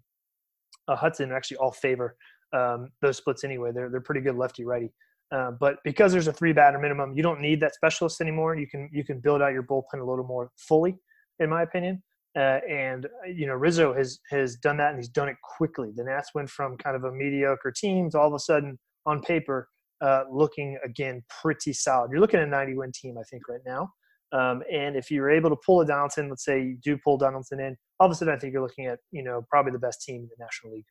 uh, 0.88 0.96
Hudson 0.96 1.32
actually 1.32 1.58
all 1.58 1.72
favor 1.72 2.16
um, 2.52 2.90
those 3.00 3.16
splits 3.18 3.44
anyway. 3.44 3.70
They're 3.72 3.90
they're 3.90 4.00
pretty 4.00 4.20
good 4.20 4.36
lefty 4.36 4.64
righty. 4.64 4.92
Uh, 5.30 5.50
but 5.52 5.76
because 5.82 6.12
there's 6.12 6.28
a 6.28 6.32
three 6.32 6.52
batter 6.52 6.78
minimum, 6.78 7.14
you 7.16 7.22
don't 7.22 7.40
need 7.40 7.60
that 7.60 7.74
specialist 7.74 8.20
anymore. 8.20 8.54
You 8.56 8.66
can 8.66 8.88
you 8.92 9.04
can 9.04 9.20
build 9.20 9.42
out 9.42 9.52
your 9.52 9.62
bullpen 9.62 10.00
a 10.00 10.04
little 10.04 10.26
more 10.26 10.50
fully, 10.56 10.96
in 11.38 11.50
my 11.50 11.62
opinion. 11.62 12.02
Uh, 12.34 12.60
and 12.68 13.06
uh, 13.06 13.28
you 13.28 13.46
know 13.46 13.54
Rizzo 13.54 13.92
has 13.94 14.20
has 14.30 14.56
done 14.56 14.78
that 14.78 14.90
and 14.90 14.98
he's 14.98 15.08
done 15.08 15.28
it 15.28 15.36
quickly. 15.42 15.90
The 15.94 16.04
Nats 16.04 16.30
went 16.34 16.48
from 16.48 16.76
kind 16.78 16.96
of 16.96 17.04
a 17.04 17.12
mediocre 17.12 17.72
team 17.72 18.10
to 18.10 18.18
all 18.18 18.28
of 18.28 18.34
a 18.34 18.38
sudden 18.38 18.78
on 19.04 19.20
paper 19.20 19.68
uh, 20.00 20.24
looking 20.30 20.78
again 20.84 21.22
pretty 21.42 21.72
solid. 21.72 22.10
You're 22.10 22.20
looking 22.20 22.40
at 22.40 22.46
a 22.46 22.50
90 22.50 22.74
win 22.74 22.92
team, 22.92 23.16
I 23.18 23.22
think, 23.30 23.48
right 23.48 23.60
now. 23.66 23.92
Um, 24.32 24.62
and 24.72 24.96
if 24.96 25.10
you're 25.10 25.30
able 25.30 25.50
to 25.50 25.56
pull 25.64 25.80
a 25.80 25.86
Donaldson, 25.86 26.30
let's 26.30 26.44
say 26.44 26.62
you 26.62 26.78
do 26.82 26.96
pull 26.96 27.18
Donaldson 27.18 27.60
in, 27.60 27.76
all 28.00 28.06
of 28.06 28.12
a 28.12 28.14
sudden 28.14 28.34
I 28.34 28.38
think 28.38 28.52
you're 28.52 28.62
looking 28.62 28.86
at 28.86 28.98
you 29.10 29.22
know 29.22 29.44
probably 29.50 29.72
the 29.72 29.78
best 29.78 30.02
team 30.02 30.22
in 30.22 30.28
the 30.28 30.44
National 30.44 30.74
League. 30.74 30.86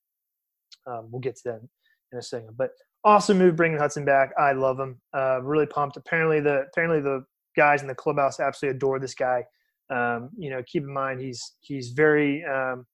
Um, 0.87 1.09
we'll 1.11 1.21
get 1.21 1.35
to 1.37 1.41
that 1.45 1.61
in 2.11 2.19
a 2.19 2.21
second. 2.21 2.55
But 2.57 2.71
awesome 3.03 3.37
move 3.37 3.55
bringing 3.55 3.79
Hudson 3.79 4.05
back. 4.05 4.31
I 4.39 4.53
love 4.53 4.79
him. 4.79 5.01
Uh, 5.15 5.41
really 5.41 5.65
pumped. 5.65 5.97
Apparently 5.97 6.39
the 6.39 6.65
apparently 6.71 7.01
the 7.01 7.23
guys 7.55 7.81
in 7.81 7.87
the 7.87 7.95
clubhouse 7.95 8.39
absolutely 8.39 8.77
adore 8.77 8.99
this 8.99 9.15
guy. 9.15 9.43
Um, 9.89 10.29
you 10.37 10.49
know, 10.49 10.61
keep 10.67 10.83
in 10.83 10.93
mind 10.93 11.19
he's 11.19 11.55
he's 11.61 11.89
very. 11.89 12.43
Um, 12.45 12.85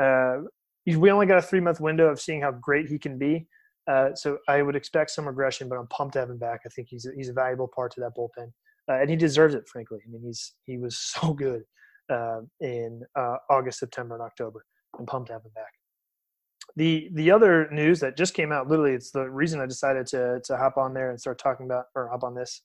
uh, 0.00 0.38
he's, 0.84 0.96
we 0.96 1.10
only 1.10 1.26
got 1.26 1.38
a 1.38 1.42
three 1.42 1.60
month 1.60 1.80
window 1.80 2.08
of 2.08 2.20
seeing 2.20 2.42
how 2.42 2.52
great 2.52 2.88
he 2.88 2.98
can 2.98 3.18
be. 3.18 3.46
Uh, 3.86 4.14
so 4.14 4.38
I 4.48 4.62
would 4.62 4.76
expect 4.76 5.10
some 5.10 5.26
regression, 5.26 5.68
but 5.68 5.76
I'm 5.76 5.86
pumped 5.88 6.14
to 6.14 6.20
have 6.20 6.30
him 6.30 6.38
back. 6.38 6.60
I 6.64 6.68
think 6.70 6.88
he's 6.90 7.06
a, 7.06 7.10
he's 7.14 7.28
a 7.28 7.34
valuable 7.34 7.68
part 7.68 7.92
to 7.94 8.00
that 8.00 8.12
bullpen, 8.16 8.50
uh, 8.88 9.00
and 9.00 9.10
he 9.10 9.16
deserves 9.16 9.54
it. 9.54 9.68
Frankly, 9.68 9.98
I 10.06 10.10
mean 10.10 10.22
he's 10.22 10.54
he 10.66 10.78
was 10.78 10.98
so 11.20 11.32
good 11.34 11.62
uh, 12.10 12.40
in 12.60 13.02
uh, 13.16 13.36
August, 13.50 13.78
September, 13.78 14.14
and 14.14 14.22
October. 14.22 14.64
I'm 14.98 15.06
pumped 15.06 15.28
to 15.28 15.34
have 15.34 15.44
him 15.44 15.52
back. 15.54 15.72
The 16.76 17.08
the 17.14 17.30
other 17.30 17.68
news 17.70 18.00
that 18.00 18.16
just 18.16 18.34
came 18.34 18.52
out, 18.52 18.68
literally, 18.68 18.92
it's 18.92 19.10
the 19.10 19.28
reason 19.28 19.60
I 19.60 19.66
decided 19.66 20.06
to 20.08 20.40
to 20.44 20.56
hop 20.56 20.76
on 20.76 20.94
there 20.94 21.10
and 21.10 21.20
start 21.20 21.38
talking 21.38 21.66
about 21.66 21.86
or 21.94 22.08
hop 22.08 22.24
on 22.24 22.34
this 22.34 22.62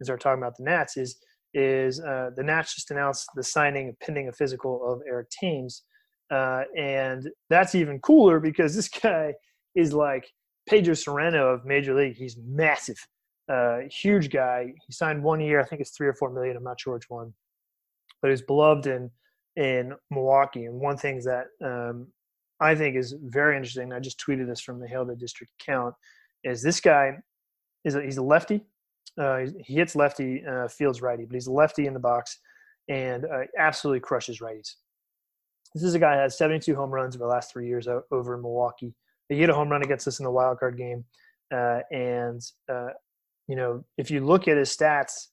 and 0.00 0.06
start 0.06 0.20
talking 0.20 0.42
about 0.42 0.56
the 0.56 0.64
Nats 0.64 0.96
is 0.96 1.18
is 1.54 2.00
uh, 2.00 2.30
the 2.36 2.42
Nats 2.42 2.74
just 2.74 2.90
announced 2.90 3.28
the 3.34 3.42
signing 3.42 3.96
pending 4.02 4.28
a 4.28 4.32
physical 4.32 4.92
of 4.92 5.00
Eric 5.08 5.28
Thames. 5.30 5.82
Uh, 6.30 6.62
and 6.76 7.30
that's 7.48 7.74
even 7.74 8.00
cooler 8.00 8.40
because 8.40 8.74
this 8.74 8.88
guy 9.02 9.32
is 9.74 9.92
like 9.92 10.28
Pedro 10.68 10.94
Cerrano 10.94 11.54
of 11.54 11.64
Major 11.64 11.94
League. 11.94 12.16
He's 12.16 12.36
massive, 12.44 12.96
uh, 13.48 13.80
huge 13.90 14.30
guy. 14.30 14.72
He 14.86 14.92
signed 14.92 15.22
one 15.22 15.40
year, 15.40 15.60
I 15.60 15.64
think 15.64 15.80
it's 15.80 15.96
three 15.96 16.08
or 16.08 16.14
four 16.14 16.30
million. 16.30 16.56
I'm 16.56 16.64
not 16.64 16.80
sure 16.80 16.94
which 16.94 17.10
one, 17.10 17.32
but 18.22 18.30
he's 18.30 18.42
beloved 18.42 18.86
in 18.86 19.10
in 19.56 19.94
Milwaukee. 20.10 20.64
And 20.64 20.80
one 20.80 20.96
thing 20.96 21.20
that 21.24 21.46
um, 21.64 22.08
I 22.60 22.74
think 22.74 22.96
is 22.96 23.14
very 23.22 23.56
interesting. 23.56 23.92
I 23.92 24.00
just 24.00 24.20
tweeted 24.20 24.46
this 24.46 24.60
from 24.60 24.80
the 24.80 24.88
Hail 24.88 25.06
to 25.06 25.14
District 25.14 25.52
account. 25.60 25.94
Is 26.42 26.62
this 26.62 26.80
guy 26.80 27.18
is 27.84 27.94
a, 27.94 28.02
he's 28.02 28.16
a 28.16 28.22
lefty 28.22 28.64
uh, 29.18 29.46
he 29.64 29.74
hits 29.74 29.94
lefty, 29.94 30.44
uh, 30.44 30.68
fields 30.68 31.00
righty, 31.00 31.24
but 31.24 31.34
he's 31.34 31.46
a 31.46 31.52
lefty 31.52 31.86
in 31.86 31.94
the 31.94 32.00
box 32.00 32.38
and 32.88 33.24
uh, 33.24 33.42
absolutely 33.58 34.00
crushes 34.00 34.40
righties. 34.40 34.74
This 35.74 35.84
is 35.84 35.94
a 35.94 35.98
guy 35.98 36.16
that 36.16 36.22
has 36.22 36.38
72 36.38 36.74
home 36.74 36.90
runs 36.90 37.16
over 37.16 37.24
the 37.24 37.30
last 37.30 37.52
three 37.52 37.66
years 37.66 37.88
over 38.10 38.34
in 38.34 38.42
Milwaukee. 38.42 38.94
He 39.28 39.38
hit 39.38 39.50
a 39.50 39.54
home 39.54 39.68
run 39.68 39.82
against 39.82 40.06
us 40.06 40.18
in 40.18 40.24
the 40.24 40.30
wild 40.30 40.58
card 40.58 40.76
game, 40.76 41.04
uh, 41.52 41.80
and 41.90 42.40
uh, 42.70 42.88
you 43.48 43.56
know 43.56 43.84
if 43.98 44.10
you 44.10 44.24
look 44.24 44.48
at 44.48 44.56
his 44.56 44.74
stats 44.74 45.28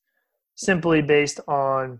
simply 0.55 1.01
based 1.01 1.39
on 1.47 1.99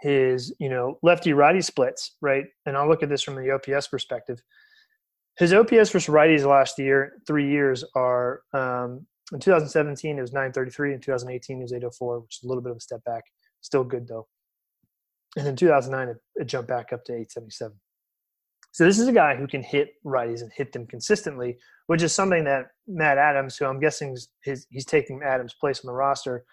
his 0.00 0.54
you 0.58 0.68
know 0.68 0.98
lefty 1.02 1.32
righty 1.32 1.60
splits, 1.60 2.16
right? 2.20 2.44
And 2.64 2.76
I'll 2.76 2.88
look 2.88 3.02
at 3.02 3.08
this 3.08 3.22
from 3.22 3.36
the 3.36 3.50
OPS 3.50 3.88
perspective. 3.88 4.42
His 5.38 5.52
OPS 5.52 5.90
versus 5.90 6.06
righties 6.06 6.46
last 6.46 6.78
year, 6.78 7.14
three 7.26 7.50
years, 7.50 7.84
are 7.94 8.40
um, 8.54 9.06
in 9.32 9.40
2017, 9.40 10.18
it 10.18 10.20
was 10.20 10.32
933. 10.32 10.94
In 10.94 11.00
2018, 11.00 11.58
it 11.58 11.62
was 11.62 11.72
804, 11.72 12.20
which 12.20 12.38
is 12.38 12.44
a 12.44 12.48
little 12.48 12.62
bit 12.62 12.70
of 12.70 12.78
a 12.78 12.80
step 12.80 13.02
back. 13.04 13.24
Still 13.60 13.84
good 13.84 14.06
though. 14.06 14.26
And 15.36 15.46
in 15.46 15.56
2009, 15.56 16.08
it, 16.08 16.16
it 16.36 16.46
jumped 16.46 16.68
back 16.68 16.92
up 16.92 17.04
to 17.04 17.12
877. 17.12 17.76
So 18.76 18.84
this 18.84 18.98
is 18.98 19.08
a 19.08 19.12
guy 19.12 19.34
who 19.34 19.46
can 19.46 19.62
hit 19.62 19.94
righties 20.04 20.42
and 20.42 20.52
hit 20.54 20.70
them 20.70 20.86
consistently, 20.86 21.56
which 21.86 22.02
is 22.02 22.12
something 22.12 22.44
that 22.44 22.66
Matt 22.86 23.16
Adams, 23.16 23.56
who 23.56 23.64
I'm 23.64 23.80
guessing 23.80 24.14
his, 24.42 24.66
he's 24.68 24.84
taking 24.84 25.22
Adams' 25.24 25.54
place 25.58 25.82
on 25.82 25.86
the 25.86 25.94
roster. 25.94 26.44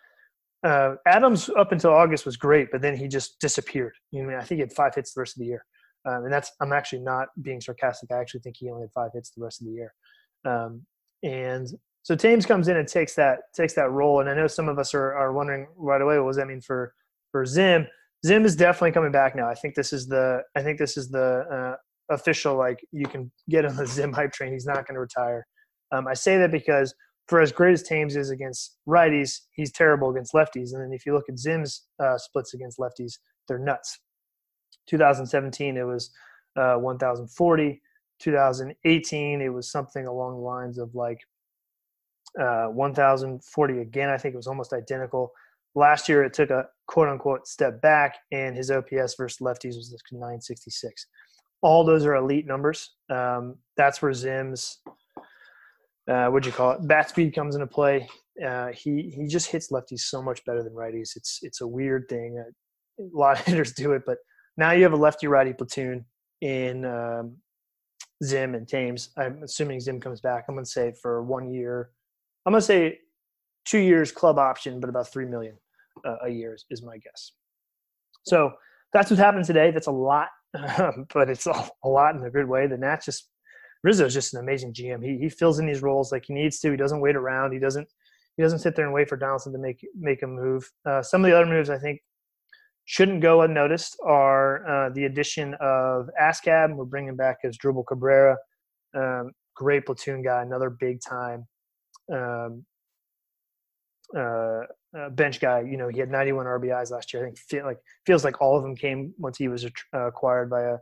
Uh, 0.65 0.95
Adams 1.05 1.49
up 1.57 1.73
until 1.73 1.91
August 1.91 2.25
was 2.25 2.37
great, 2.37 2.69
but 2.71 2.81
then 2.81 2.95
he 2.95 3.09
just 3.09 3.41
disappeared. 3.41 3.91
You 4.11 4.23
know, 4.23 4.37
I 4.37 4.43
think 4.43 4.59
he 4.59 4.61
had 4.61 4.71
five 4.71 4.95
hits 4.95 5.13
the 5.13 5.19
rest 5.19 5.35
of 5.35 5.41
the 5.41 5.47
year, 5.47 5.65
um, 6.05 6.23
and 6.23 6.31
that's 6.31 6.49
I'm 6.61 6.71
actually 6.71 6.99
not 6.99 7.27
being 7.41 7.59
sarcastic. 7.59 8.09
I 8.09 8.21
actually 8.21 8.39
think 8.39 8.55
he 8.57 8.69
only 8.69 8.83
had 8.83 8.93
five 8.93 9.11
hits 9.13 9.31
the 9.31 9.43
rest 9.43 9.59
of 9.59 9.67
the 9.67 9.73
year. 9.73 9.93
Um, 10.45 10.85
and 11.23 11.67
so 12.03 12.15
Thames 12.15 12.45
comes 12.45 12.69
in 12.69 12.77
and 12.77 12.87
takes 12.87 13.15
that 13.15 13.39
takes 13.53 13.73
that 13.73 13.91
role. 13.91 14.21
And 14.21 14.29
I 14.29 14.33
know 14.33 14.47
some 14.47 14.69
of 14.69 14.79
us 14.79 14.93
are, 14.93 15.13
are 15.13 15.33
wondering 15.33 15.67
right 15.75 16.01
away, 16.01 16.17
what 16.19 16.29
does 16.29 16.37
that 16.37 16.47
mean 16.47 16.61
for 16.61 16.93
for 17.33 17.45
Zim? 17.45 17.85
Zim 18.25 18.45
is 18.45 18.55
definitely 18.55 18.93
coming 18.93 19.11
back 19.11 19.35
now. 19.35 19.49
I 19.49 19.55
think 19.55 19.75
this 19.75 19.91
is 19.91 20.07
the 20.07 20.41
I 20.55 20.63
think 20.63 20.79
this 20.79 20.95
is 20.95 21.09
the 21.09 21.43
uh, 21.51 21.75
official 22.13 22.55
like 22.55 22.79
you 22.91 23.05
can 23.05 23.31
get 23.49 23.65
on 23.65 23.75
the 23.75 23.85
Zim 23.85 24.13
hype 24.13 24.31
train. 24.31 24.53
He's 24.53 24.65
not 24.65 24.87
going 24.87 24.95
to 24.95 24.99
retire. 24.99 25.45
Um, 25.91 26.07
I 26.07 26.13
say 26.13 26.37
that 26.37 26.51
because 26.51 26.93
for 27.27 27.39
as 27.39 27.51
great 27.51 27.73
as 27.73 27.83
Thames 27.83 28.15
is 28.15 28.29
against 28.29 28.77
righties, 28.87 29.41
he's 29.53 29.71
terrible 29.71 30.09
against 30.09 30.33
lefties. 30.33 30.73
And 30.73 30.81
then 30.81 30.91
if 30.91 31.05
you 31.05 31.13
look 31.13 31.29
at 31.29 31.37
Zim's 31.37 31.83
uh, 32.03 32.17
splits 32.17 32.53
against 32.53 32.79
lefties, 32.79 33.13
they're 33.47 33.59
nuts. 33.59 33.99
2017, 34.87 35.77
it 35.77 35.83
was 35.83 36.11
uh, 36.55 36.75
1,040. 36.75 37.81
2018, 38.19 39.41
it 39.41 39.49
was 39.49 39.71
something 39.71 40.07
along 40.07 40.35
the 40.35 40.41
lines 40.41 40.77
of 40.77 40.93
like 40.95 41.19
uh, 42.39 42.65
1,040 42.67 43.79
again. 43.79 44.09
I 44.09 44.17
think 44.17 44.33
it 44.33 44.37
was 44.37 44.47
almost 44.47 44.73
identical. 44.73 45.31
Last 45.75 46.07
year, 46.07 46.23
it 46.23 46.33
took 46.33 46.49
a 46.49 46.65
quote 46.87 47.09
unquote 47.09 47.47
step 47.47 47.81
back, 47.81 48.17
and 48.31 48.55
his 48.55 48.69
OPS 48.69 49.15
versus 49.17 49.39
lefties 49.41 49.75
was 49.75 49.95
966. 50.11 51.07
All 51.63 51.83
those 51.83 52.05
are 52.05 52.15
elite 52.15 52.45
numbers. 52.45 52.91
Um, 53.09 53.55
that's 53.77 54.01
where 54.01 54.13
Zim's 54.13 54.79
uh, 56.09 56.27
what'd 56.27 56.45
you 56.45 56.51
call 56.51 56.71
it? 56.71 56.87
Bat 56.87 57.09
speed 57.09 57.33
comes 57.33 57.55
into 57.55 57.67
play. 57.67 58.07
Uh, 58.45 58.67
he 58.69 59.13
he 59.15 59.27
just 59.27 59.49
hits 59.49 59.71
lefties 59.71 60.01
so 60.01 60.21
much 60.21 60.43
better 60.45 60.63
than 60.63 60.73
righties. 60.73 61.15
It's 61.15 61.39
it's 61.43 61.61
a 61.61 61.67
weird 61.67 62.07
thing. 62.09 62.43
Uh, 62.43 63.03
a 63.03 63.17
lot 63.17 63.39
of 63.39 63.45
hitters 63.45 63.71
do 63.73 63.93
it, 63.93 64.03
but 64.05 64.17
now 64.57 64.71
you 64.71 64.83
have 64.83 64.93
a 64.93 64.97
lefty 64.97 65.27
righty 65.27 65.53
platoon 65.53 66.05
in 66.41 66.85
um, 66.85 67.37
Zim 68.23 68.53
and 68.53 68.67
Thames. 68.67 69.09
I'm 69.17 69.41
assuming 69.43 69.79
Zim 69.79 69.99
comes 69.99 70.19
back. 70.19 70.45
I'm 70.47 70.57
to 70.57 70.65
say 70.65 70.93
for 71.01 71.23
one 71.23 71.49
year. 71.49 71.91
I'm 72.45 72.51
going 72.51 72.59
to 72.59 72.65
say 72.65 72.99
two 73.65 73.79
years 73.79 74.11
club 74.11 74.37
option, 74.37 74.79
but 74.79 74.89
about 74.89 75.07
three 75.07 75.25
million 75.25 75.57
uh, 76.05 76.17
a 76.25 76.29
year 76.29 76.53
is, 76.53 76.65
is, 76.69 76.83
my 76.83 76.97
guess. 76.97 77.31
So 78.25 78.51
that's 78.91 79.09
what 79.09 79.17
happened 79.17 79.45
today. 79.45 79.71
That's 79.71 79.87
a 79.87 79.91
lot, 79.91 80.27
but 81.13 81.29
it's 81.29 81.47
a, 81.47 81.69
a 81.83 81.89
lot 81.89 82.15
in 82.15 82.23
a 82.23 82.29
good 82.29 82.47
way. 82.47 82.67
The 82.67 82.77
Nats 82.77 83.05
just 83.05 83.29
Rizzo 83.83 84.05
is 84.05 84.13
just 84.13 84.33
an 84.33 84.39
amazing 84.39 84.73
GM. 84.73 85.03
He 85.03 85.17
he 85.17 85.29
fills 85.29 85.59
in 85.59 85.65
these 85.65 85.81
roles 85.81 86.11
like 86.11 86.25
he 86.27 86.33
needs 86.33 86.59
to. 86.59 86.71
He 86.71 86.77
doesn't 86.77 87.01
wait 87.01 87.15
around. 87.15 87.51
He 87.51 87.59
doesn't 87.59 87.87
he 88.37 88.43
doesn't 88.43 88.59
sit 88.59 88.75
there 88.75 88.85
and 88.85 88.93
wait 88.93 89.09
for 89.09 89.17
Donaldson 89.17 89.53
to 89.53 89.59
make 89.59 89.85
make 89.97 90.23
a 90.23 90.27
move. 90.27 90.69
Uh, 90.85 91.01
some 91.01 91.23
of 91.23 91.29
the 91.29 91.35
other 91.35 91.49
moves 91.49 91.69
I 91.69 91.77
think 91.77 91.99
shouldn't 92.85 93.21
go 93.21 93.41
unnoticed 93.41 93.97
are 94.05 94.67
uh, 94.67 94.89
the 94.93 95.05
addition 95.05 95.55
of 95.59 96.09
Ascab. 96.21 96.75
We're 96.75 96.85
bringing 96.85 97.15
back 97.15 97.37
Asdrubal 97.45 97.85
Cabrera, 97.87 98.37
um, 98.95 99.31
great 99.55 99.85
platoon 99.85 100.21
guy, 100.21 100.41
another 100.41 100.69
big 100.69 100.99
time 101.01 101.47
um, 102.11 102.65
uh, 104.15 104.61
uh, 104.97 105.09
bench 105.11 105.39
guy. 105.39 105.61
You 105.61 105.77
know, 105.77 105.87
he 105.87 105.99
had 105.99 106.09
91 106.09 106.45
RBIs 106.45 106.91
last 106.91 107.13
year. 107.13 107.23
I 107.23 107.25
think 107.25 107.39
feel 107.39 107.65
like 107.65 107.79
feels 108.05 108.23
like 108.23 108.41
all 108.41 108.55
of 108.55 108.63
them 108.63 108.75
came 108.75 109.13
once 109.17 109.37
he 109.37 109.47
was 109.47 109.65
uh, 109.65 110.07
acquired 110.07 110.49
by 110.49 110.61
a 110.61 110.77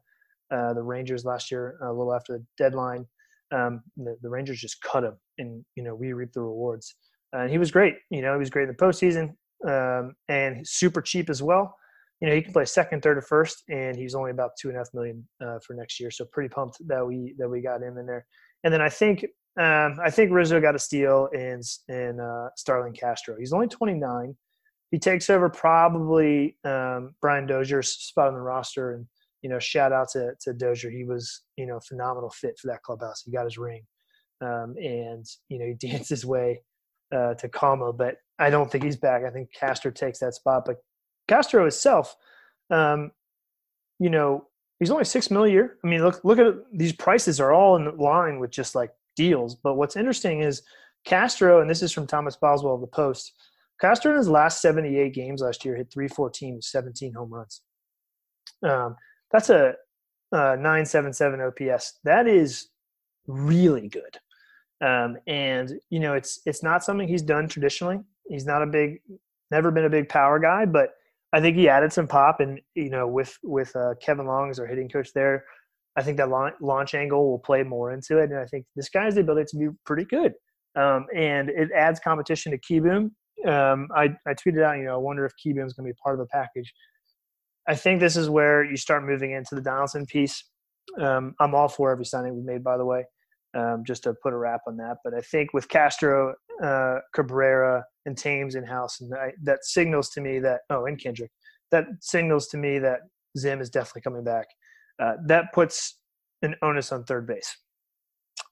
uh, 0.51 0.73
the 0.73 0.83
Rangers 0.83 1.23
last 1.23 1.49
year, 1.49 1.77
a 1.81 1.93
little 1.93 2.13
after 2.13 2.33
the 2.33 2.45
deadline. 2.57 3.05
Um, 3.53 3.81
the, 3.95 4.17
the, 4.21 4.29
Rangers 4.29 4.59
just 4.59 4.81
cut 4.81 5.03
him, 5.03 5.17
and 5.37 5.63
you 5.75 5.83
know 5.83 5.95
we 5.95 6.13
reap 6.13 6.33
the 6.33 6.41
rewards. 6.41 6.93
And 7.33 7.49
he 7.49 7.57
was 7.57 7.71
great. 7.71 7.95
You 8.09 8.21
know, 8.21 8.33
he 8.33 8.39
was 8.39 8.49
great 8.49 8.67
in 8.67 8.69
the 8.69 8.75
postseason, 8.75 9.29
um, 9.65 10.13
and 10.27 10.67
super 10.67 11.01
cheap 11.01 11.29
as 11.29 11.41
well. 11.41 11.75
You 12.19 12.27
know, 12.27 12.35
he 12.35 12.41
can 12.41 12.53
play 12.53 12.65
second, 12.65 13.01
third, 13.01 13.17
or 13.17 13.21
first, 13.21 13.63
and 13.69 13.95
he's 13.95 14.13
only 14.13 14.31
about 14.31 14.51
two 14.59 14.67
and 14.67 14.77
a 14.77 14.79
half 14.81 14.89
million 14.93 15.25
uh, 15.41 15.59
for 15.65 15.73
next 15.73 15.99
year. 15.99 16.11
So 16.11 16.25
pretty 16.25 16.49
pumped 16.49 16.77
that 16.87 17.05
we 17.05 17.33
that 17.37 17.49
we 17.49 17.61
got 17.61 17.81
him 17.81 17.97
in 17.97 18.05
there. 18.05 18.25
And 18.63 18.73
then 18.73 18.81
I 18.81 18.89
think 18.89 19.25
um, 19.59 19.97
I 20.03 20.09
think 20.09 20.31
Rizzo 20.31 20.59
got 20.61 20.75
a 20.75 20.79
steal 20.79 21.27
in 21.33 21.61
in 21.89 22.19
uh, 22.19 22.49
Starlin 22.55 22.93
Castro. 22.93 23.35
He's 23.37 23.53
only 23.53 23.67
29. 23.67 24.35
He 24.91 24.99
takes 24.99 25.29
over 25.29 25.49
probably 25.49 26.57
um, 26.65 27.15
Brian 27.21 27.47
Dozier's 27.47 27.89
spot 27.91 28.27
on 28.27 28.33
the 28.33 28.41
roster, 28.41 28.93
and 28.93 29.05
you 29.41 29.49
know, 29.49 29.59
shout 29.59 29.91
out 29.91 30.09
to, 30.09 30.33
to 30.41 30.53
Dozier. 30.53 30.91
He 30.91 31.03
was, 31.03 31.41
you 31.57 31.65
know, 31.65 31.79
phenomenal 31.79 32.29
fit 32.29 32.59
for 32.59 32.67
that 32.67 32.83
clubhouse. 32.83 33.23
He 33.23 33.31
got 33.31 33.45
his 33.45 33.57
ring. 33.57 33.83
Um, 34.41 34.75
and, 34.77 35.25
you 35.49 35.59
know, 35.59 35.65
he 35.65 35.73
danced 35.87 36.09
his 36.09 36.25
way 36.25 36.61
uh, 37.13 37.33
to 37.35 37.49
Calma, 37.49 37.91
but 37.93 38.17
I 38.39 38.49
don't 38.49 38.71
think 38.71 38.83
he's 38.83 38.97
back. 38.97 39.23
I 39.23 39.29
think 39.29 39.49
Castro 39.53 39.91
takes 39.91 40.19
that 40.19 40.35
spot. 40.35 40.63
But 40.65 40.77
Castro 41.27 41.61
himself, 41.61 42.15
um, 42.69 43.11
you 43.99 44.09
know, 44.09 44.47
he's 44.79 44.91
only 44.91 45.05
six 45.05 45.29
mil 45.29 45.43
a 45.43 45.49
year. 45.49 45.77
I 45.83 45.87
mean, 45.87 46.03
look, 46.03 46.23
look 46.23 46.39
at 46.39 46.55
these 46.73 46.93
prices 46.93 47.39
are 47.39 47.51
all 47.51 47.75
in 47.75 47.97
line 47.97 48.39
with 48.39 48.51
just 48.51 48.75
like 48.75 48.91
deals. 49.15 49.55
But 49.55 49.75
what's 49.75 49.95
interesting 49.95 50.41
is 50.41 50.61
Castro, 51.05 51.61
and 51.61 51.69
this 51.69 51.81
is 51.81 51.91
from 51.91 52.07
Thomas 52.07 52.35
Boswell 52.35 52.75
of 52.75 52.81
the 52.81 52.87
Post. 52.87 53.33
Castro 53.79 54.11
in 54.11 54.17
his 54.17 54.29
last 54.29 54.61
78 54.61 55.13
games 55.13 55.41
last 55.41 55.65
year 55.65 55.75
hit 55.75 55.91
314 55.91 56.55
with 56.55 56.63
17 56.63 57.13
home 57.13 57.33
runs. 57.33 57.61
Um, 58.63 58.95
that's 59.31 59.49
a, 59.49 59.73
a 60.31 60.55
977 60.55 61.41
OPS. 61.41 61.99
That 62.03 62.27
is 62.27 62.69
really 63.27 63.87
good. 63.87 64.17
Um, 64.81 65.17
and 65.27 65.73
you 65.89 65.99
know, 65.99 66.13
it's 66.15 66.41
it's 66.45 66.63
not 66.63 66.83
something 66.83 67.07
he's 67.07 67.21
done 67.21 67.47
traditionally. 67.47 67.99
He's 68.27 68.45
not 68.45 68.63
a 68.63 68.67
big, 68.67 69.01
never 69.51 69.71
been 69.71 69.85
a 69.85 69.89
big 69.89 70.09
power 70.09 70.39
guy, 70.39 70.65
but 70.65 70.89
I 71.33 71.39
think 71.39 71.55
he 71.55 71.69
added 71.69 71.93
some 71.93 72.07
pop. 72.07 72.39
And 72.39 72.59
you 72.73 72.89
know, 72.89 73.07
with 73.07 73.37
with 73.43 73.75
uh, 73.75 73.93
Kevin 74.01 74.25
Long 74.25 74.49
as 74.49 74.59
our 74.59 74.65
hitting 74.65 74.89
coach 74.89 75.13
there, 75.13 75.45
I 75.97 76.03
think 76.03 76.17
that 76.17 76.29
launch, 76.29 76.93
angle 76.93 77.29
will 77.29 77.39
play 77.39 77.63
more 77.63 77.91
into 77.91 78.19
it. 78.19 78.29
And 78.29 78.39
I 78.39 78.45
think 78.45 78.65
this 78.75 78.89
guy 78.89 79.05
has 79.05 79.15
the 79.15 79.21
ability 79.21 79.47
to 79.51 79.57
be 79.57 79.67
pretty 79.85 80.05
good. 80.05 80.33
Um, 80.75 81.05
and 81.13 81.49
it 81.49 81.69
adds 81.75 81.99
competition 81.99 82.51
to 82.53 82.57
Kieboom. 82.57 83.11
Um, 83.45 83.87
I, 83.95 84.15
I 84.25 84.33
tweeted 84.33 84.63
out, 84.63 84.77
you 84.77 84.85
know, 84.85 84.93
I 84.93 84.97
wonder 84.97 85.25
if 85.25 85.33
Kieboom 85.33 85.65
is 85.65 85.73
going 85.73 85.87
to 85.87 85.93
be 85.93 85.97
part 86.01 86.17
of 86.17 86.19
the 86.19 86.29
package. 86.31 86.71
I 87.67 87.75
think 87.75 87.99
this 87.99 88.15
is 88.15 88.29
where 88.29 88.63
you 88.63 88.77
start 88.77 89.05
moving 89.05 89.31
into 89.31 89.55
the 89.55 89.61
Donaldson 89.61 90.05
piece. 90.05 90.45
Um, 90.99 91.35
I'm 91.39 91.53
all 91.53 91.67
for 91.67 91.91
every 91.91 92.05
signing 92.05 92.35
we 92.35 92.41
made, 92.41 92.63
by 92.63 92.77
the 92.77 92.85
way, 92.85 93.05
um, 93.53 93.83
just 93.85 94.03
to 94.03 94.13
put 94.23 94.33
a 94.33 94.37
wrap 94.37 94.61
on 94.67 94.77
that. 94.77 94.97
But 95.03 95.13
I 95.13 95.21
think 95.21 95.53
with 95.53 95.67
Castro, 95.69 96.33
uh, 96.63 96.99
Cabrera, 97.13 97.83
and 98.05 98.17
Thames 98.17 98.55
in 98.55 98.65
house, 98.65 98.99
and 99.01 99.13
I, 99.13 99.33
that 99.43 99.63
signals 99.63 100.09
to 100.11 100.21
me 100.21 100.39
that 100.39 100.61
oh, 100.69 100.85
and 100.85 100.99
Kendrick, 100.99 101.31
that 101.69 101.85
signals 101.99 102.47
to 102.47 102.57
me 102.57 102.79
that 102.79 103.01
Zim 103.37 103.61
is 103.61 103.69
definitely 103.69 104.01
coming 104.01 104.23
back. 104.23 104.47
Uh, 105.01 105.13
that 105.25 105.51
puts 105.53 105.97
an 106.41 106.55
onus 106.61 106.91
on 106.91 107.03
third 107.03 107.25
base. 107.25 107.57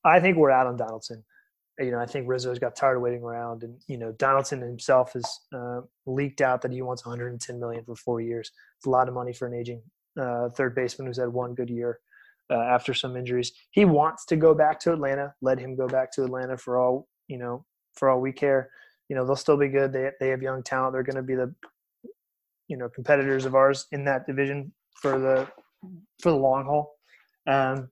I 0.03 0.19
think 0.19 0.37
we're 0.37 0.51
out 0.51 0.67
on 0.67 0.77
Donaldson 0.77 1.23
you 1.79 1.91
know, 1.91 1.99
I 1.99 2.05
think 2.05 2.27
Rizzo's 2.27 2.59
got 2.59 2.75
tired 2.75 2.97
of 2.97 3.01
waiting 3.01 3.23
around, 3.23 3.63
and 3.63 3.79
you 3.87 3.97
know, 3.97 4.11
Donaldson 4.13 4.61
himself 4.61 5.13
has 5.13 5.25
uh, 5.53 5.81
leaked 6.05 6.41
out 6.41 6.61
that 6.61 6.71
he 6.71 6.81
wants 6.81 7.05
110 7.05 7.59
million 7.59 7.83
for 7.85 7.95
four 7.95 8.21
years. 8.21 8.51
It's 8.77 8.85
a 8.85 8.89
lot 8.89 9.07
of 9.07 9.13
money 9.13 9.33
for 9.33 9.47
an 9.47 9.53
aging 9.53 9.81
uh, 10.19 10.49
third 10.49 10.75
baseman 10.75 11.07
who's 11.07 11.17
had 11.17 11.29
one 11.29 11.55
good 11.55 11.69
year 11.69 11.99
uh, 12.51 12.59
after 12.59 12.93
some 12.93 13.15
injuries. 13.15 13.53
He 13.71 13.85
wants 13.85 14.25
to 14.25 14.35
go 14.35 14.53
back 14.53 14.79
to 14.81 14.93
Atlanta. 14.93 15.33
Let 15.41 15.57
him 15.57 15.75
go 15.75 15.87
back 15.87 16.11
to 16.13 16.23
Atlanta 16.23 16.57
for 16.57 16.77
all 16.77 17.07
you 17.27 17.37
know, 17.37 17.65
for 17.95 18.09
all 18.09 18.19
we 18.19 18.33
care. 18.33 18.69
You 19.07 19.15
know, 19.15 19.25
they'll 19.25 19.35
still 19.35 19.57
be 19.57 19.69
good. 19.69 19.93
They 19.93 20.11
they 20.19 20.29
have 20.29 20.41
young 20.41 20.63
talent. 20.63 20.93
They're 20.93 21.03
going 21.03 21.15
to 21.15 21.23
be 21.23 21.35
the 21.35 21.53
you 22.67 22.75
know 22.75 22.89
competitors 22.89 23.45
of 23.45 23.55
ours 23.55 23.87
in 23.93 24.03
that 24.05 24.27
division 24.27 24.73
for 24.95 25.17
the 25.17 25.47
for 26.19 26.31
the 26.31 26.37
long 26.37 26.65
haul. 26.65 26.95
Um, 27.47 27.89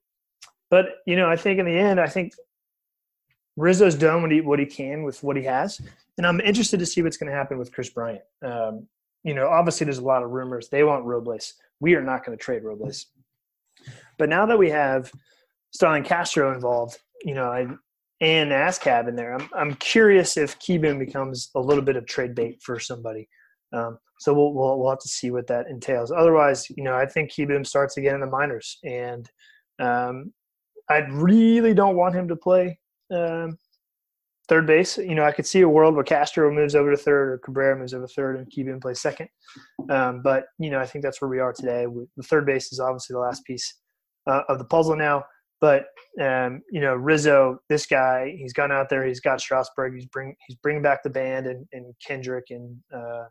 but 0.69 0.97
you 1.05 1.15
know, 1.15 1.29
I 1.29 1.35
think 1.35 1.59
in 1.59 1.65
the 1.65 1.77
end, 1.77 1.99
I 1.99 2.07
think 2.07 2.33
Rizzo's 3.55 3.95
done 3.95 4.21
what 4.21 4.31
he 4.31 4.41
what 4.41 4.59
he 4.59 4.65
can 4.65 5.03
with 5.03 5.23
what 5.23 5.37
he 5.37 5.43
has, 5.43 5.81
and 6.17 6.27
I'm 6.27 6.41
interested 6.41 6.79
to 6.79 6.85
see 6.85 7.01
what's 7.01 7.17
going 7.17 7.31
to 7.31 7.37
happen 7.37 7.57
with 7.57 7.71
Kris 7.71 7.89
Bryant. 7.89 8.21
Um, 8.43 8.87
you 9.23 9.33
know, 9.33 9.47
obviously 9.47 9.85
there's 9.85 9.97
a 9.97 10.03
lot 10.03 10.23
of 10.23 10.31
rumors. 10.31 10.69
They 10.69 10.83
want 10.83 11.05
Robles. 11.05 11.53
We 11.79 11.95
are 11.95 12.01
not 12.01 12.25
going 12.25 12.37
to 12.37 12.43
trade 12.43 12.63
Robles. 12.63 13.07
But 14.17 14.29
now 14.29 14.45
that 14.45 14.57
we 14.57 14.69
have 14.69 15.11
Starlin 15.71 16.03
Castro 16.03 16.53
involved, 16.53 16.97
you 17.23 17.33
know, 17.33 17.51
I, 17.51 17.67
and 18.19 18.51
Ascab 18.51 19.07
in 19.07 19.15
there, 19.15 19.33
I'm 19.33 19.49
I'm 19.55 19.73
curious 19.75 20.37
if 20.37 20.57
Kieboom 20.59 20.99
becomes 20.99 21.51
a 21.55 21.59
little 21.59 21.83
bit 21.83 21.95
of 21.95 22.05
trade 22.05 22.35
bait 22.35 22.61
for 22.61 22.79
somebody. 22.79 23.29
Um, 23.73 23.97
so 24.19 24.33
we'll, 24.33 24.53
we'll 24.53 24.79
we'll 24.79 24.89
have 24.89 24.99
to 24.99 25.07
see 25.07 25.31
what 25.31 25.47
that 25.47 25.67
entails. 25.67 26.11
Otherwise, 26.11 26.67
you 26.69 26.83
know, 26.83 26.95
I 26.95 27.05
think 27.05 27.31
Kieboom 27.31 27.65
starts 27.65 27.97
again 27.97 28.15
in 28.15 28.21
the 28.21 28.27
minors, 28.27 28.79
and 28.83 29.29
um, 29.79 30.33
I 30.89 30.99
really 31.11 31.73
don't 31.73 31.95
want 31.95 32.15
him 32.15 32.27
to 32.29 32.35
play 32.35 32.79
um, 33.13 33.57
third 34.47 34.65
base. 34.65 34.97
You 34.97 35.15
know, 35.15 35.23
I 35.23 35.31
could 35.31 35.45
see 35.45 35.61
a 35.61 35.69
world 35.69 35.95
where 35.95 36.03
Castro 36.03 36.51
moves 36.51 36.75
over 36.75 36.91
to 36.91 36.97
third 36.97 37.33
or 37.33 37.37
Cabrera 37.39 37.77
moves 37.77 37.93
over 37.93 38.07
to 38.07 38.13
third 38.13 38.37
and 38.37 38.49
Keegan 38.49 38.79
plays 38.79 39.01
second. 39.01 39.27
Um, 39.89 40.21
but, 40.23 40.45
you 40.59 40.69
know, 40.69 40.79
I 40.79 40.85
think 40.85 41.03
that's 41.03 41.21
where 41.21 41.29
we 41.29 41.39
are 41.39 41.53
today. 41.53 41.85
The 42.15 42.23
third 42.23 42.45
base 42.45 42.71
is 42.71 42.79
obviously 42.79 43.15
the 43.15 43.19
last 43.19 43.43
piece 43.45 43.75
uh, 44.29 44.43
of 44.49 44.59
the 44.59 44.65
puzzle 44.65 44.95
now. 44.95 45.25
But, 45.59 45.85
um, 46.21 46.61
you 46.71 46.81
know, 46.81 46.95
Rizzo, 46.95 47.59
this 47.67 47.85
guy, 47.85 48.35
he's 48.37 48.53
gone 48.53 48.71
out 48.71 48.89
there. 48.89 49.05
He's 49.05 49.19
got 49.19 49.41
Strasburg. 49.41 49.95
He's 49.95 50.05
bring 50.05 50.35
he's 50.47 50.57
bringing 50.57 50.83
back 50.83 51.01
the 51.03 51.09
band 51.09 51.47
and, 51.47 51.67
and 51.73 51.93
Kendrick 52.05 52.45
and 52.51 52.77
uh, 52.95 53.23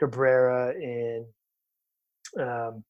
Cabrera 0.00 0.70
and 0.70 1.26
um, 2.40 2.84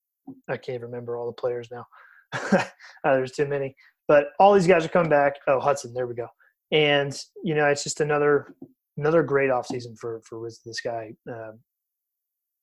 I 0.49 0.57
can't 0.57 0.83
remember 0.83 1.17
all 1.17 1.27
the 1.27 1.33
players 1.33 1.69
now. 1.71 1.87
uh, 2.33 2.65
there's 3.05 3.33
too 3.33 3.47
many. 3.47 3.75
But 4.09 4.29
all 4.39 4.53
these 4.55 4.67
guys 4.67 4.85
are 4.85 4.89
coming 4.89 5.11
back. 5.11 5.35
Oh, 5.47 5.61
Hudson, 5.61 5.95
there 5.95 6.07
we 6.07 6.15
go. 6.15 6.29
and 6.73 7.19
you 7.43 7.55
know, 7.55 7.67
it's 7.67 7.85
just 7.85 8.01
another 8.01 8.55
another 8.97 9.23
great 9.23 9.51
offseason 9.51 9.99
for 9.99 10.21
for 10.25 10.41
Wiz. 10.41 10.61
This 10.65 10.81
guy 10.81 11.15
um, 11.29 11.59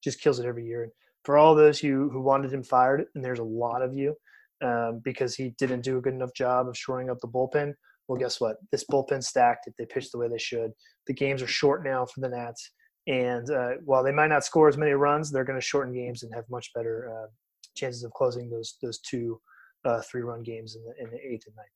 just 0.03 0.21
kills 0.21 0.39
it 0.39 0.45
every 0.45 0.65
year. 0.65 0.83
And 0.83 0.91
for 1.24 1.38
all 1.38 1.55
those 1.55 1.79
who 1.79 2.10
who 2.10 2.21
wanted 2.21 2.53
him 2.53 2.63
fired, 2.63 3.05
and 3.15 3.24
there's 3.24 3.39
a 3.39 3.43
lot 3.43 3.81
of 3.81 3.93
you, 3.93 4.15
um, 4.63 5.01
because 5.03 5.36
he 5.36 5.53
didn't 5.57 5.81
do 5.81 5.98
a 5.98 6.01
good 6.01 6.13
enough 6.13 6.33
job 6.36 6.67
of 6.67 6.77
shoring 6.77 7.10
up 7.10 7.19
the 7.21 7.27
bullpen. 7.27 7.74
Well, 8.07 8.19
guess 8.19 8.41
what? 8.41 8.57
This 8.71 8.86
bullpen 8.91 9.24
stacked 9.24 9.67
if 9.67 9.75
they 9.77 9.86
pitch 9.86 10.12
the 10.12 10.17
way 10.17 10.27
they 10.27 10.38
should. 10.38 10.71
The 11.07 11.13
games 11.13 11.41
are 11.41 11.48
short 11.48 11.83
now 11.83 12.05
for 12.05 12.19
the 12.19 12.29
Nats, 12.29 12.71
and 13.08 13.50
uh, 13.50 13.72
while 13.86 14.03
they 14.03 14.12
might 14.12 14.27
not 14.27 14.43
score 14.43 14.67
as 14.67 14.77
many 14.77 14.91
runs, 14.91 15.31
they're 15.31 15.43
going 15.43 15.60
to 15.60 15.65
shorten 15.65 15.93
games 15.93 16.24
and 16.24 16.34
have 16.34 16.46
much 16.50 16.72
better 16.74 17.12
uh, 17.12 17.27
chances 17.75 18.03
of 18.03 18.12
closing 18.13 18.50
those 18.50 18.77
those 18.81 19.00
two 19.00 19.39
uh, 19.86 20.01
three 20.01 20.22
run 20.22 20.43
games 20.43 20.75
in 20.75 20.84
the 20.84 21.03
in 21.03 21.10
the 21.10 21.17
eighth 21.17 21.48
and 21.48 21.55
ninth. 21.55 21.70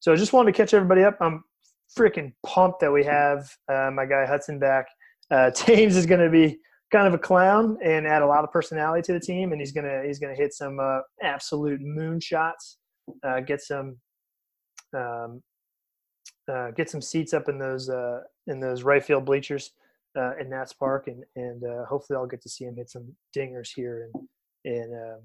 So 0.00 0.12
I 0.12 0.16
just 0.16 0.32
wanted 0.32 0.52
to 0.52 0.56
catch 0.56 0.72
everybody 0.72 1.04
up. 1.04 1.18
I'm 1.20 1.44
freaking 1.96 2.32
pumped 2.46 2.80
that 2.80 2.92
we 2.92 3.04
have 3.04 3.50
uh, 3.68 3.90
my 3.92 4.06
guy 4.06 4.24
Hudson 4.24 4.58
back. 4.58 4.86
Uh, 5.30 5.50
Thames 5.54 5.96
is 5.96 6.06
going 6.06 6.20
to 6.20 6.30
be 6.30 6.58
kind 6.90 7.06
of 7.06 7.14
a 7.14 7.18
clown 7.18 7.76
and 7.84 8.06
add 8.06 8.22
a 8.22 8.26
lot 8.26 8.42
of 8.42 8.50
personality 8.50 9.02
to 9.02 9.12
the 9.12 9.20
team, 9.20 9.52
and 9.52 9.60
he's 9.60 9.72
gonna 9.72 10.02
he's 10.06 10.18
gonna 10.18 10.34
hit 10.34 10.54
some 10.54 10.78
uh, 10.80 11.00
absolute 11.22 11.80
moon 11.82 12.20
shots, 12.20 12.78
get 13.46 13.60
some 13.60 13.98
um, 14.96 15.42
get 16.74 16.88
some 16.88 17.02
seats 17.02 17.34
up 17.34 17.50
in 17.50 17.58
those 17.58 17.90
in 18.46 18.60
those 18.60 18.82
right 18.82 19.04
field 19.04 19.26
bleachers 19.26 19.72
uh, 20.16 20.36
in 20.36 20.50
Nats 20.50 20.72
Park, 20.72 21.08
and 21.08 21.24
and 21.36 21.64
uh, 21.64 21.84
hopefully 21.86 22.16
I'll 22.16 22.26
get 22.26 22.42
to 22.42 22.48
see 22.48 22.64
him 22.64 22.76
hit 22.76 22.90
some 22.90 23.14
dingers 23.36 23.70
here 23.74 24.08
in 24.14 24.72
in 24.72 25.12
um, 25.12 25.20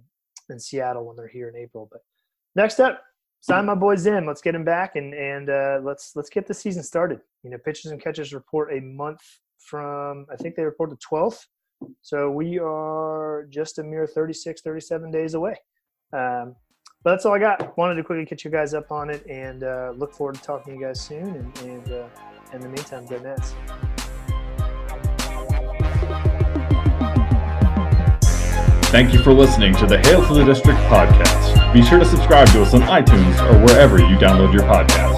in 0.50 0.60
Seattle 0.60 1.06
when 1.06 1.16
they're 1.16 1.28
here 1.28 1.50
in 1.50 1.56
April. 1.56 1.88
But 1.92 2.02
next 2.56 2.80
up, 2.80 3.02
sign 3.42 3.66
my 3.66 3.76
boys 3.76 4.06
in. 4.06 4.26
Let's 4.26 4.42
get 4.42 4.54
them 4.54 4.66
back, 4.66 4.96
and 4.96 5.14
and 5.14 5.84
let's 5.84 6.14
let's 6.16 6.30
get 6.30 6.48
the 6.48 6.54
season 6.54 6.84
started. 6.84 7.20
You 7.44 7.52
know, 7.52 7.58
pitchers 7.58 7.92
and 7.92 8.02
catchers 8.02 8.34
report 8.34 8.74
a 8.74 8.82
month 8.82 9.22
from 9.60 10.26
I 10.32 10.36
think 10.36 10.56
they 10.56 10.64
report 10.64 10.92
the 10.92 10.98
12th 10.98 11.40
so 12.02 12.30
we 12.30 12.60
are 12.60 13.48
just 13.50 13.80
a 13.80 13.84
mere 13.84 14.08
36, 14.08 14.62
37 14.62 15.12
days 15.12 15.34
away. 15.34 15.56
Um, 16.14 16.56
but 17.04 17.12
that's 17.12 17.26
all 17.26 17.34
I 17.34 17.40
got. 17.40 17.78
Wanted 17.78 17.96
to 17.96 18.04
quickly 18.04 18.26
catch 18.26 18.44
you 18.46 18.52
guys 18.52 18.74
up 18.74 18.92
on 18.92 19.10
it 19.10 19.26
and 19.30 19.64
uh, 19.64 19.94
look 19.96 20.14
forward 20.14 20.36
to 20.36 20.42
talking 20.42 20.74
to 20.74 20.80
you 20.80 20.86
guys 20.86 21.00
soon. 21.00 21.28
And, 21.28 21.58
and 21.60 21.92
uh, 21.92 22.08
in 22.54 22.62
the 22.62 22.70
meantime, 22.70 23.06
go 23.06 23.20
Nats. 23.20 23.54
Thank 28.96 29.12
you 29.12 29.22
for 29.22 29.34
listening 29.34 29.76
to 29.76 29.86
the 29.86 29.98
Hail 29.98 30.26
to 30.26 30.34
the 30.34 30.46
District 30.46 30.80
podcast. 30.84 31.74
Be 31.74 31.84
sure 31.84 32.00
to 32.00 32.06
subscribe 32.06 32.48
to 32.54 32.62
us 32.62 32.74
on 32.74 32.80
iTunes 32.84 33.38
or 33.52 33.60
wherever 33.66 34.00
you 34.00 34.16
download 34.16 34.54
your 34.54 34.64
podcasts. 34.64 35.15